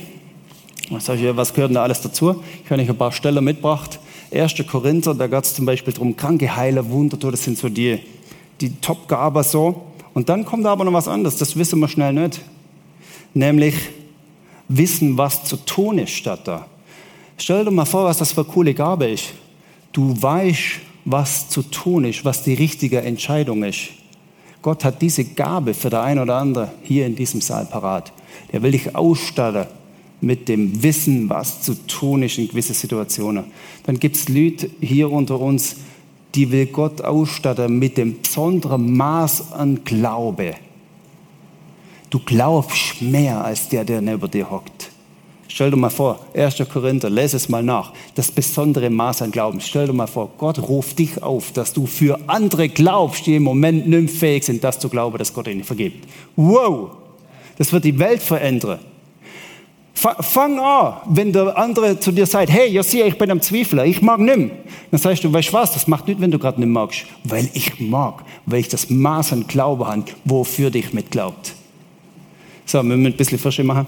Was, 0.91 1.07
gehört 1.07 1.57
denn 1.71 1.75
da 1.75 1.85
alles 1.85 2.01
dazu? 2.01 2.43
Ich 2.65 2.69
habe 2.69 2.83
euch 2.83 2.89
ein 2.89 2.99
paar 2.99 3.13
Stellen 3.13 3.45
mitgebracht. 3.45 4.01
1. 4.33 4.55
Korinther, 4.71 5.15
da 5.15 5.27
geht 5.27 5.45
es 5.45 5.55
zum 5.55 5.67
Beispiel 5.67 5.93
darum, 5.93 6.17
Kranke 6.17 6.55
heilen, 6.55 6.89
Wunder, 6.91 7.17
das 7.17 7.45
sind 7.45 7.59
so 7.59 7.69
die, 7.69 7.99
die 8.61 8.75
Top-Gaben 8.81 9.43
so. 9.43 9.83
Und 10.15 10.29
dann 10.29 10.45
kommt 10.45 10.67
aber 10.67 10.85
noch 10.85 10.93
was 10.93 11.09
anderes, 11.09 11.37
das 11.37 11.57
wissen 11.57 11.79
wir 11.79 11.89
schnell 11.89 12.13
nicht. 12.13 12.41
Nämlich 13.35 13.75
wissen, 14.69 15.17
was 15.17 15.45
zu 15.45 15.57
tun 15.57 15.99
ist 15.99 16.11
statt 16.11 16.41
da. 16.45 16.67
Stell 17.39 17.65
dir 17.65 17.71
mal 17.71 17.85
vor, 17.85 18.05
was 18.05 18.19
das 18.19 18.33
für 18.33 18.41
eine 18.41 18.51
coole 18.51 18.75
Gabe 18.75 19.07
ist. 19.07 19.35
Du 19.93 20.21
weißt, 20.21 20.81
was 21.05 21.49
zu 21.49 21.63
tun 21.63 22.05
ist, 22.05 22.25
was 22.25 22.43
die 22.43 22.55
richtige 22.55 23.01
Entscheidung 23.03 23.63
ist. 23.63 23.91
Gott 24.63 24.85
hat 24.85 25.01
diese 25.01 25.25
Gabe 25.25 25.75
für 25.75 25.91
der 25.91 26.03
ein 26.03 26.19
oder 26.19 26.37
andere 26.37 26.73
hier 26.83 27.07
in 27.07 27.15
diesem 27.15 27.41
Saal 27.41 27.67
parat. 27.67 28.13
Der 28.53 28.63
will 28.63 28.73
dich 28.73 28.97
ausstatten 28.97 29.67
mit 30.21 30.49
dem 30.49 30.83
Wissen, 30.83 31.29
was 31.29 31.63
zu 31.63 31.75
tun 31.87 32.23
ist 32.23 32.39
in 32.39 32.49
gewissen 32.49 32.75
Situationen. 32.75 33.45
Dann 33.85 33.99
gibt 33.99 34.17
es 34.17 34.29
Leute 34.29 34.71
hier 34.81 35.11
unter 35.11 35.41
uns, 35.41 35.77
die 36.35 36.51
will 36.51 36.67
Gott 36.67 37.03
ausstatten 37.03 37.79
mit 37.79 37.97
dem 37.97 38.21
besonderen 38.21 38.97
Maß 38.97 39.53
an 39.53 39.85
Glaube. 39.85 40.55
Du 42.11 42.21
glaubst 42.25 43.01
mehr 43.03 43.45
als 43.45 43.69
der, 43.69 43.85
der 43.85 44.01
neben 44.01 44.31
dir 44.31 44.51
hockt. 44.51 44.91
Stell 45.49 45.71
dir 45.71 45.77
mal 45.77 45.91
vor, 45.91 46.21
1. 46.35 46.63
Korinther, 46.71 47.09
lese 47.09 47.37
es 47.39 47.49
mal 47.49 47.63
nach, 47.63 47.93
das 48.15 48.31
besondere 48.31 48.91
Maß 48.91 49.23
an 49.23 49.31
Glauben. 49.31 49.61
Stell 49.61 49.87
dir 49.87 49.93
mal 49.93 50.07
vor, 50.07 50.31
Gott 50.37 50.59
ruft 50.59 50.99
dich 50.99 51.23
auf, 51.23 51.53
dass 51.53 51.73
du 51.73 51.87
für 51.87 52.19
andere 52.27 52.69
glaubst, 52.69 53.27
die 53.27 53.37
im 53.37 53.45
Moment 53.45 53.89
nicht 53.89 54.11
fähig 54.11 54.45
sind, 54.45 54.63
das 54.63 54.79
zu 54.79 54.89
glauben, 54.89 55.17
dass 55.17 55.33
Gott 55.33 55.49
ihnen 55.49 55.65
vergibt. 55.65 56.07
Wow! 56.37 56.91
Das 57.57 57.73
wird 57.73 57.85
die 57.85 57.99
Welt 57.99 58.23
verändern. 58.23 58.81
Fang 59.97 60.59
an, 60.59 60.97
wenn 61.07 61.33
der 61.33 61.57
andere 61.57 61.99
zu 61.99 62.13
dir 62.13 62.27
sagt, 62.27 62.51
hey, 62.51 62.69
Josia, 62.69 63.07
ich 63.07 63.17
bin 63.17 63.31
am 63.31 63.41
Zweifler, 63.41 63.87
ich 63.87 64.03
mag 64.03 64.21
nimm. 64.21 64.51
Dann 64.91 65.01
sagst 65.01 65.25
du, 65.25 65.33
weißt 65.33 65.49
du 65.49 65.53
was, 65.55 65.73
das 65.73 65.87
macht 65.87 66.07
nicht, 66.07 66.21
wenn 66.21 66.31
du 66.31 66.39
gerade 66.39 66.61
nicht 66.61 66.69
magst. 66.69 67.07
Weil 67.25 67.49
ich 67.55 67.81
mag, 67.81 68.23
weil 68.45 68.61
ich 68.61 68.69
das 68.69 68.91
Maß 68.91 69.33
an 69.33 69.47
Glauben 69.47 69.87
habe, 69.87 70.05
wofür 70.27 70.71
dich 70.71 70.93
mitglaubt. 70.93 71.55
So, 72.67 72.79
wir 72.79 72.83
müssen 72.83 73.15
ein 73.15 73.17
bisschen 73.17 73.39
Frische 73.39 73.65
machen. 73.65 73.87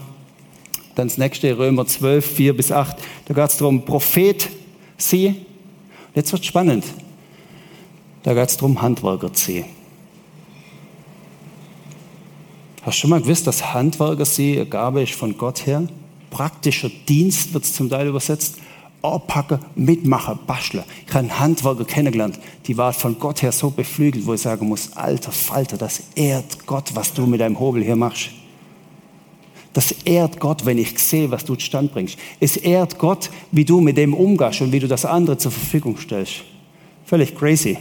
Dann 0.94 1.09
das 1.09 1.18
nächste, 1.18 1.57
Römer 1.59 1.87
12, 1.87 2.25
4 2.25 2.57
bis 2.57 2.73
8. 2.73 2.97
Da 3.27 3.35
geht 3.35 3.51
es 3.51 3.59
darum, 3.59 3.85
Prophet, 3.85 4.49
sie. 4.97 5.35
Jetzt 6.14 6.33
wird 6.33 6.44
spannend. 6.47 6.87
Da 8.23 8.33
geht 8.33 8.49
es 8.49 8.57
darum, 8.57 8.81
Handwerker, 8.81 9.31
sie. 9.35 9.66
Hast 12.83 12.99
du 12.99 13.01
schon 13.01 13.11
mal 13.11 13.21
gewusst, 13.21 13.47
dass 13.47 13.75
Handwerker 13.75 14.25
sie 14.25 14.64
Gabe 14.69 15.03
ist 15.03 15.14
von 15.14 15.37
Gott 15.37 15.67
her? 15.67 15.87
Praktischer 16.31 16.91
Dienst 17.09 17.53
wird 17.53 17.64
es 17.64 17.75
zum 17.75 17.91
Teil 17.91 18.07
übersetzt. 18.07 18.57
Anpacken, 19.03 19.61
mitmachen, 19.77 20.38
basteln. 20.47 20.85
Ich 21.07 21.11
habe 21.11 21.21
einen 21.21 21.38
Handwerker 21.38 21.85
kennengelernt, 21.85 22.38
die 22.67 22.77
war 22.77 22.93
von 22.93 23.19
Gott 23.19 23.43
her 23.43 23.53
so 23.53 23.71
beflügelt, 23.71 24.27
wo 24.27 24.35
ich 24.35 24.41
sagen 24.41 24.67
muss, 24.67 24.97
alter 24.97 25.31
Falter, 25.31 25.77
das 25.77 26.03
ehrt 26.17 26.67
Gott, 26.67 26.91
was 26.95 27.12
du 27.14 27.25
mit 27.27 27.41
deinem 27.41 27.61
Hobel 27.61 27.85
hier 27.85 27.95
machst. 27.95 28.31
Das 29.73 29.93
ehrt 30.05 30.41
Gott, 30.41 30.67
wenn 30.67 30.79
ich 30.79 30.99
sehe, 30.99 31.31
was 31.31 31.45
du 31.45 31.55
zustande 31.55 31.93
bringst. 31.93 32.19
Es 32.41 32.57
ehrt 32.57 32.99
Gott, 32.99 33.31
wie 33.53 33.64
du 33.64 33.81
mit 33.81 33.97
dem 33.97 34.14
umgehst 34.14 34.61
und 34.61 34.73
wie 34.73 34.81
du 34.81 34.88
das 34.88 35.05
andere 35.05 35.38
zur 35.38 35.53
Verfügung 35.53 35.97
stellst. 35.97 36.43
Völlig 37.05 37.37
crazy. 37.37 37.79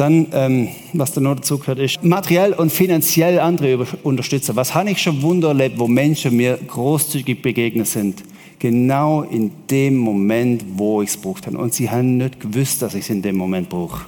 Dann, 0.00 0.28
ähm, 0.32 0.68
was 0.94 1.12
da 1.12 1.20
noch 1.20 1.34
dazu 1.34 1.58
gehört, 1.58 1.78
ist 1.78 2.02
materiell 2.02 2.54
und 2.54 2.72
finanziell 2.72 3.38
andere 3.38 3.86
unterstützen. 4.02 4.56
Was 4.56 4.74
habe 4.74 4.92
ich 4.92 5.02
schon 5.02 5.20
Wunder 5.20 5.48
erlebt, 5.48 5.78
wo 5.78 5.86
Menschen 5.86 6.38
mir 6.38 6.56
großzügig 6.56 7.42
begegnet 7.42 7.86
sind? 7.86 8.24
Genau 8.58 9.20
in 9.20 9.50
dem 9.68 9.98
Moment, 9.98 10.64
wo 10.76 11.02
ich 11.02 11.10
es 11.10 11.18
braucht 11.18 11.46
habe. 11.46 11.58
Und 11.58 11.74
sie 11.74 11.90
haben 11.90 12.16
nicht 12.16 12.40
gewusst, 12.40 12.80
dass 12.80 12.94
ich 12.94 13.02
es 13.02 13.10
in 13.10 13.20
dem 13.20 13.36
Moment 13.36 13.68
brauche. 13.68 14.06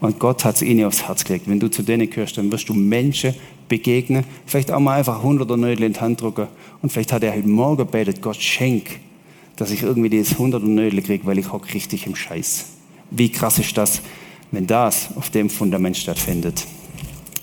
Und 0.00 0.18
Gott 0.18 0.44
hat 0.44 0.56
es 0.56 0.62
ihnen 0.62 0.84
aufs 0.84 1.08
Herz 1.08 1.24
gelegt. 1.24 1.48
Wenn 1.48 1.58
du 1.58 1.70
zu 1.70 1.82
denen 1.82 2.10
gehörst, 2.10 2.36
dann 2.36 2.52
wirst 2.52 2.68
du 2.68 2.74
Menschen 2.74 3.32
begegnen. 3.70 4.24
Vielleicht 4.44 4.70
auch 4.70 4.78
mal 4.78 4.98
einfach 4.98 5.22
hunderter 5.22 5.56
Nödel 5.56 5.84
in 5.84 5.94
die 5.94 6.00
Hand 6.00 6.20
drücken. 6.20 6.48
Und 6.82 6.92
vielleicht 6.92 7.14
hat 7.14 7.22
er 7.22 7.34
heute 7.34 7.48
Morgen 7.48 7.78
gebetet, 7.78 8.20
Gott 8.20 8.36
schenk, 8.36 9.00
dass 9.56 9.70
ich 9.70 9.82
irgendwie 9.82 10.10
dieses 10.10 10.38
hunderter 10.38 10.66
Nödel 10.66 11.00
kriege, 11.00 11.24
weil 11.24 11.38
ich 11.38 11.50
hock 11.50 11.72
richtig 11.72 12.06
im 12.06 12.14
Scheiß. 12.14 12.66
Wie 13.10 13.30
krass 13.30 13.58
ist 13.58 13.78
das? 13.78 14.02
Wenn 14.50 14.66
das 14.66 15.08
auf 15.16 15.30
dem 15.30 15.50
Fundament 15.50 15.96
stattfindet. 15.96 16.64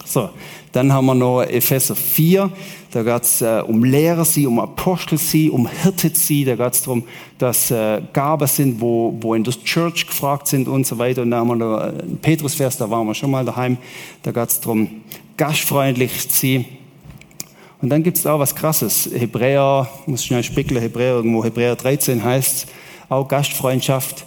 So, 0.06 0.30
dann 0.72 0.92
haben 0.92 1.06
wir 1.06 1.16
noch 1.16 1.42
Epheser 1.42 1.96
4. 1.96 2.52
Da 2.92 3.04
geht 3.04 3.24
es 3.24 3.42
äh, 3.42 3.64
um 3.66 3.84
Lehrer 3.84 4.26
sie, 4.26 4.46
um 4.46 4.60
Apostel 4.60 5.18
sie, 5.18 5.50
um 5.50 5.68
Hirte 5.68 6.12
sie. 6.14 6.44
Da 6.44 6.56
geht 6.56 6.74
es 6.74 6.82
darum, 6.82 7.04
dass 7.38 7.72
äh, 7.72 8.02
Gaben 8.12 8.48
sind, 8.48 8.82
wo, 8.82 9.18
wo 9.22 9.34
in 9.34 9.44
der 9.44 9.54
Church 9.64 10.08
gefragt 10.08 10.48
sind 10.48 10.68
und 10.68 10.86
so 10.86 10.98
weiter. 10.98 11.22
Und 11.22 11.32
da 11.32 11.38
haben 11.38 11.48
wir 11.48 11.56
noch 11.56 11.78
einen 11.78 12.18
Petrusvers, 12.22 12.78
da 12.78 12.90
waren 12.90 13.08
wir 13.08 13.14
schon 13.14 13.32
mal 13.32 13.46
daheim. 13.46 13.78
Da 14.24 14.32
geht 14.32 14.50
es 14.50 14.60
darum, 14.60 14.90
gastfreundlich 15.38 16.12
sie. 16.30 16.66
Und 17.82 17.90
dann 17.90 18.04
gibt 18.04 18.18
es 18.18 18.28
auch 18.28 18.40
was 18.40 18.54
Krasses. 18.56 19.10
Hebräer, 19.14 19.90
muss 20.06 20.26
schnell 20.26 20.44
spickeln, 20.44 20.80
Hebräer 20.80 21.16
irgendwo, 21.16 21.44
Hebräer 21.44 21.76
13 21.76 22.24
heißt 22.24 22.68
auch 23.10 23.28
Gastfreundschaft. 23.28 24.26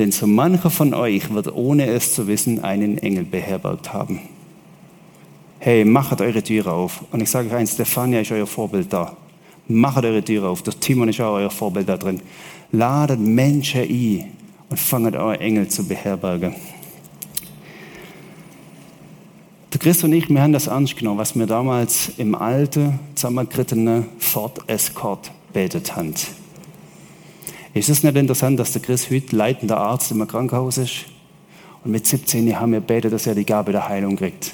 Denn 0.00 0.12
so 0.12 0.26
mancher 0.26 0.70
von 0.70 0.94
euch 0.94 1.28
wird 1.28 1.54
ohne 1.54 1.84
es 1.84 2.14
zu 2.14 2.26
wissen 2.26 2.64
einen 2.64 2.96
Engel 2.96 3.22
beherbergt 3.22 3.92
haben. 3.92 4.20
Hey, 5.58 5.84
macht 5.84 6.22
eure 6.22 6.42
Türe 6.42 6.72
auf. 6.72 7.04
Und 7.12 7.20
ich 7.20 7.28
sage 7.28 7.48
euch 7.48 7.54
eins, 7.54 7.74
Stefania 7.74 8.22
ist 8.22 8.32
euer 8.32 8.46
Vorbild 8.46 8.90
da. 8.90 9.14
Macht 9.68 10.02
eure 10.02 10.24
Türe 10.24 10.48
auf. 10.48 10.62
Der 10.62 10.72
Timon 10.80 11.10
ist 11.10 11.20
auch 11.20 11.34
euer 11.34 11.50
Vorbild 11.50 11.86
da 11.86 11.98
drin. 11.98 12.22
Ladet 12.72 13.20
Menschen 13.20 13.82
ein 13.82 14.24
und 14.70 14.80
fangt 14.80 15.14
eure 15.14 15.38
Engel 15.38 15.68
zu 15.68 15.86
beherbergen. 15.86 16.54
Der 19.70 19.80
Christ 19.80 20.02
und 20.02 20.14
ich, 20.14 20.30
wir 20.30 20.40
haben 20.40 20.54
das 20.54 20.68
ernst 20.68 20.96
genommen, 20.96 21.18
was 21.18 21.38
wir 21.38 21.46
damals 21.46 22.12
im 22.16 22.34
alten, 22.34 22.98
zusammengerittenen 23.16 24.06
Ford 24.18 24.60
Escort 24.66 25.30
betet 25.52 25.94
haben. 25.94 26.14
Ist 27.72 27.88
es 27.88 28.02
nicht 28.02 28.16
interessant, 28.16 28.58
dass 28.58 28.72
der 28.72 28.82
Chris 28.82 29.10
heute 29.10 29.36
leitender 29.36 29.78
Arzt 29.78 30.10
im 30.10 30.26
Krankenhaus 30.26 30.78
ist? 30.78 31.06
Und 31.84 31.92
mit 31.92 32.06
17 32.06 32.58
haben 32.58 32.72
wir 32.72 32.80
betet, 32.80 33.12
dass 33.12 33.26
er 33.26 33.34
die 33.34 33.46
Gabe 33.46 33.72
der 33.72 33.88
Heilung 33.88 34.16
kriegt. 34.16 34.52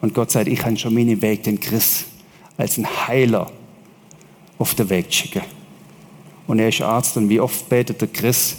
Und 0.00 0.14
Gott 0.14 0.30
sagt, 0.30 0.48
ich 0.48 0.64
habe 0.64 0.76
schon 0.76 0.94
meinen 0.94 1.20
Weg, 1.20 1.42
den 1.42 1.60
Chris 1.60 2.06
als 2.56 2.78
ein 2.78 2.86
Heiler 2.86 3.50
auf 4.58 4.74
den 4.74 4.88
Weg 4.88 5.12
schicken. 5.12 5.42
Und 6.46 6.58
er 6.58 6.68
ist 6.68 6.80
Arzt 6.80 7.16
und 7.16 7.28
wie 7.28 7.40
oft 7.40 7.68
betet 7.68 8.00
der 8.00 8.08
Chris, 8.08 8.56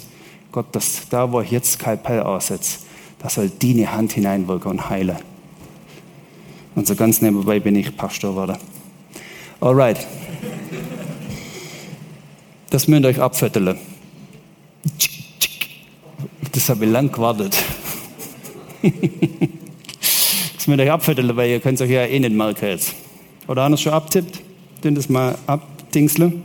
Gott, 0.52 0.66
dass 0.72 1.08
da, 1.08 1.30
wo 1.30 1.40
ich 1.40 1.50
jetzt 1.50 1.78
Kalpell 1.78 2.20
aussetze, 2.20 2.80
da 3.18 3.28
soll 3.28 3.50
deine 3.50 3.92
Hand 3.92 4.12
hineinwirken 4.12 4.70
und 4.70 4.90
heilen. 4.90 5.16
Und 6.74 6.86
so 6.86 6.94
ganz 6.94 7.20
nebenbei 7.20 7.60
bin 7.60 7.76
ich 7.76 7.94
Pastor 7.96 8.30
geworden. 8.30 8.56
Alright. 9.60 10.06
Das 12.72 12.88
müsst 12.88 13.04
ihr 13.04 13.08
euch 13.08 13.20
abfetteln. 13.20 13.76
Das 16.52 16.68
habe 16.70 16.86
ich 16.86 16.90
lang 16.90 17.12
gewartet. 17.12 17.54
das 18.82 20.66
müsst 20.66 20.78
ihr 20.80 20.84
euch 20.84 20.90
abfetteln, 20.90 21.36
weil 21.36 21.50
ihr 21.50 21.60
könnt 21.60 21.74
es 21.74 21.82
euch 21.82 21.90
ja 21.90 22.06
eh 22.06 22.18
nicht 22.18 22.32
merken 22.32 22.64
jetzt. 22.64 22.94
Oder 23.46 23.66
einer 23.66 23.76
schon 23.76 23.92
abtippt? 23.92 24.40
Den 24.82 24.94
das 24.94 25.10
mal 25.10 25.36
abdingseln. 25.46 26.42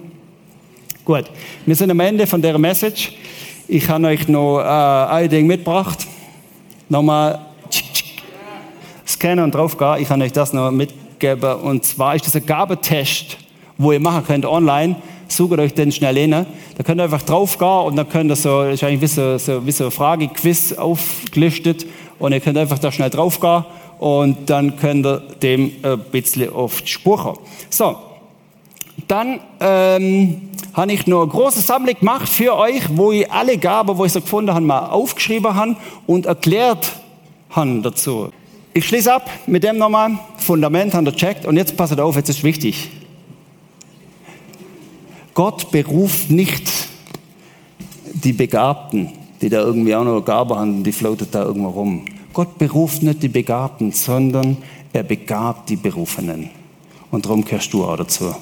Gut, 1.05 1.31
wir 1.65 1.75
sind 1.77 1.91
am 1.91 1.99
Ende 2.01 2.27
von 2.27 2.41
der 2.41 2.57
Message. 2.57 3.13
Ich 3.69 3.87
habe 3.87 4.07
euch 4.07 4.27
noch 4.27 4.59
äh, 4.59 4.63
ein 4.63 5.29
Ding 5.29 5.47
mitgebracht. 5.47 6.05
Nochmal 6.89 7.39
scannen 9.07 9.45
und 9.45 9.55
drauf 9.55 9.77
gehen. 9.77 9.95
Ich 10.01 10.09
kann 10.09 10.21
euch 10.21 10.33
das 10.33 10.51
noch 10.51 10.71
mitgeben. 10.71 11.55
Und 11.61 11.85
zwar 11.85 12.15
ist 12.15 12.27
das 12.27 12.35
ein 12.35 12.45
Gabetest, 12.45 13.37
wo 13.77 13.93
ihr 13.93 14.01
machen 14.01 14.25
könnt 14.25 14.45
online. 14.45 14.97
Sucht 15.27 15.59
euch 15.59 15.73
den 15.73 15.91
schnell 15.91 16.15
hin. 16.15 16.31
Da 16.31 16.83
könnt 16.83 16.99
ihr 16.99 17.03
einfach 17.03 17.21
drauf 17.21 17.57
gehen 17.57 17.67
und 17.67 17.95
dann 17.95 18.09
könnt 18.09 18.31
ihr 18.31 18.35
so, 18.35 18.63
ist 18.63 18.83
eigentlich 18.83 19.01
wie 19.01 19.07
so, 19.07 19.37
so, 19.37 19.65
wie 19.65 19.71
so 19.71 19.85
ein 19.85 19.91
Frage-Quiz 19.91 20.73
aufgelistet. 20.73 21.85
Und 22.19 22.31
ihr 22.31 22.39
könnt 22.39 22.57
einfach 22.57 22.79
da 22.79 22.91
schnell 22.91 23.09
drauf 23.09 23.39
gehen 23.39 23.65
und 23.99 24.49
dann 24.49 24.77
könnt 24.77 25.05
ihr 25.05 25.21
dem 25.41 25.71
ein 25.83 25.99
bisschen 26.11 26.51
auf 26.53 26.81
die 26.81 26.87
Spur. 26.87 27.39
So. 27.69 27.95
Dann, 29.07 29.39
ähm, 29.59 30.47
habe 30.77 30.91
ich 30.91 31.07
noch 31.07 31.23
eine 31.23 31.31
große 31.31 31.61
Sammlung 31.61 31.95
gemacht 31.97 32.29
für 32.29 32.55
euch, 32.55 32.83
wo 32.89 33.11
ich 33.11 33.29
alle 33.31 33.57
Gaben, 33.57 33.97
wo 33.97 34.05
ich 34.05 34.11
so 34.11 34.21
gefunden 34.21 34.53
habe, 34.53 34.63
mal 34.63 34.89
aufgeschrieben 34.89 35.55
habe 35.55 35.75
und 36.05 36.27
erklärt 36.27 36.91
habe 37.49 37.81
dazu. 37.81 38.29
Ich 38.75 38.85
schließe 38.85 39.11
ab 39.11 39.27
mit 39.47 39.63
dem 39.63 39.79
nochmal. 39.79 40.19
Fundament 40.37 40.93
haben 40.93 41.05
wir 41.05 41.15
checkt. 41.15 41.47
Und 41.47 41.57
jetzt 41.57 41.75
passt 41.75 41.99
auf, 41.99 42.15
jetzt 42.15 42.29
ist 42.29 42.43
wichtig. 42.43 42.91
Gott 45.37 45.69
beruft 45.69 46.31
nicht 46.31 46.67
die 48.11 48.33
Begabten, 48.33 49.11
die 49.39 49.49
da 49.49 49.59
irgendwie 49.59 49.93
auch 49.93 50.03
noch 50.03 50.13
eine 50.13 50.21
Gabe 50.23 50.55
haben, 50.55 50.83
die 50.83 50.91
floatet 50.91 51.35
da 51.35 51.43
irgendwo 51.43 51.69
rum. 51.69 52.05
Gott 52.33 52.57
beruft 52.57 53.03
nicht 53.03 53.21
die 53.21 53.27
Begabten, 53.27 53.91
sondern 53.91 54.57
er 54.93 55.03
begabt 55.03 55.69
die 55.69 55.75
Berufenen. 55.75 56.49
Und 57.11 57.25
darum 57.25 57.45
gehörst 57.45 57.71
du 57.71 57.85
auch 57.85 57.97
dazu. 57.97 58.33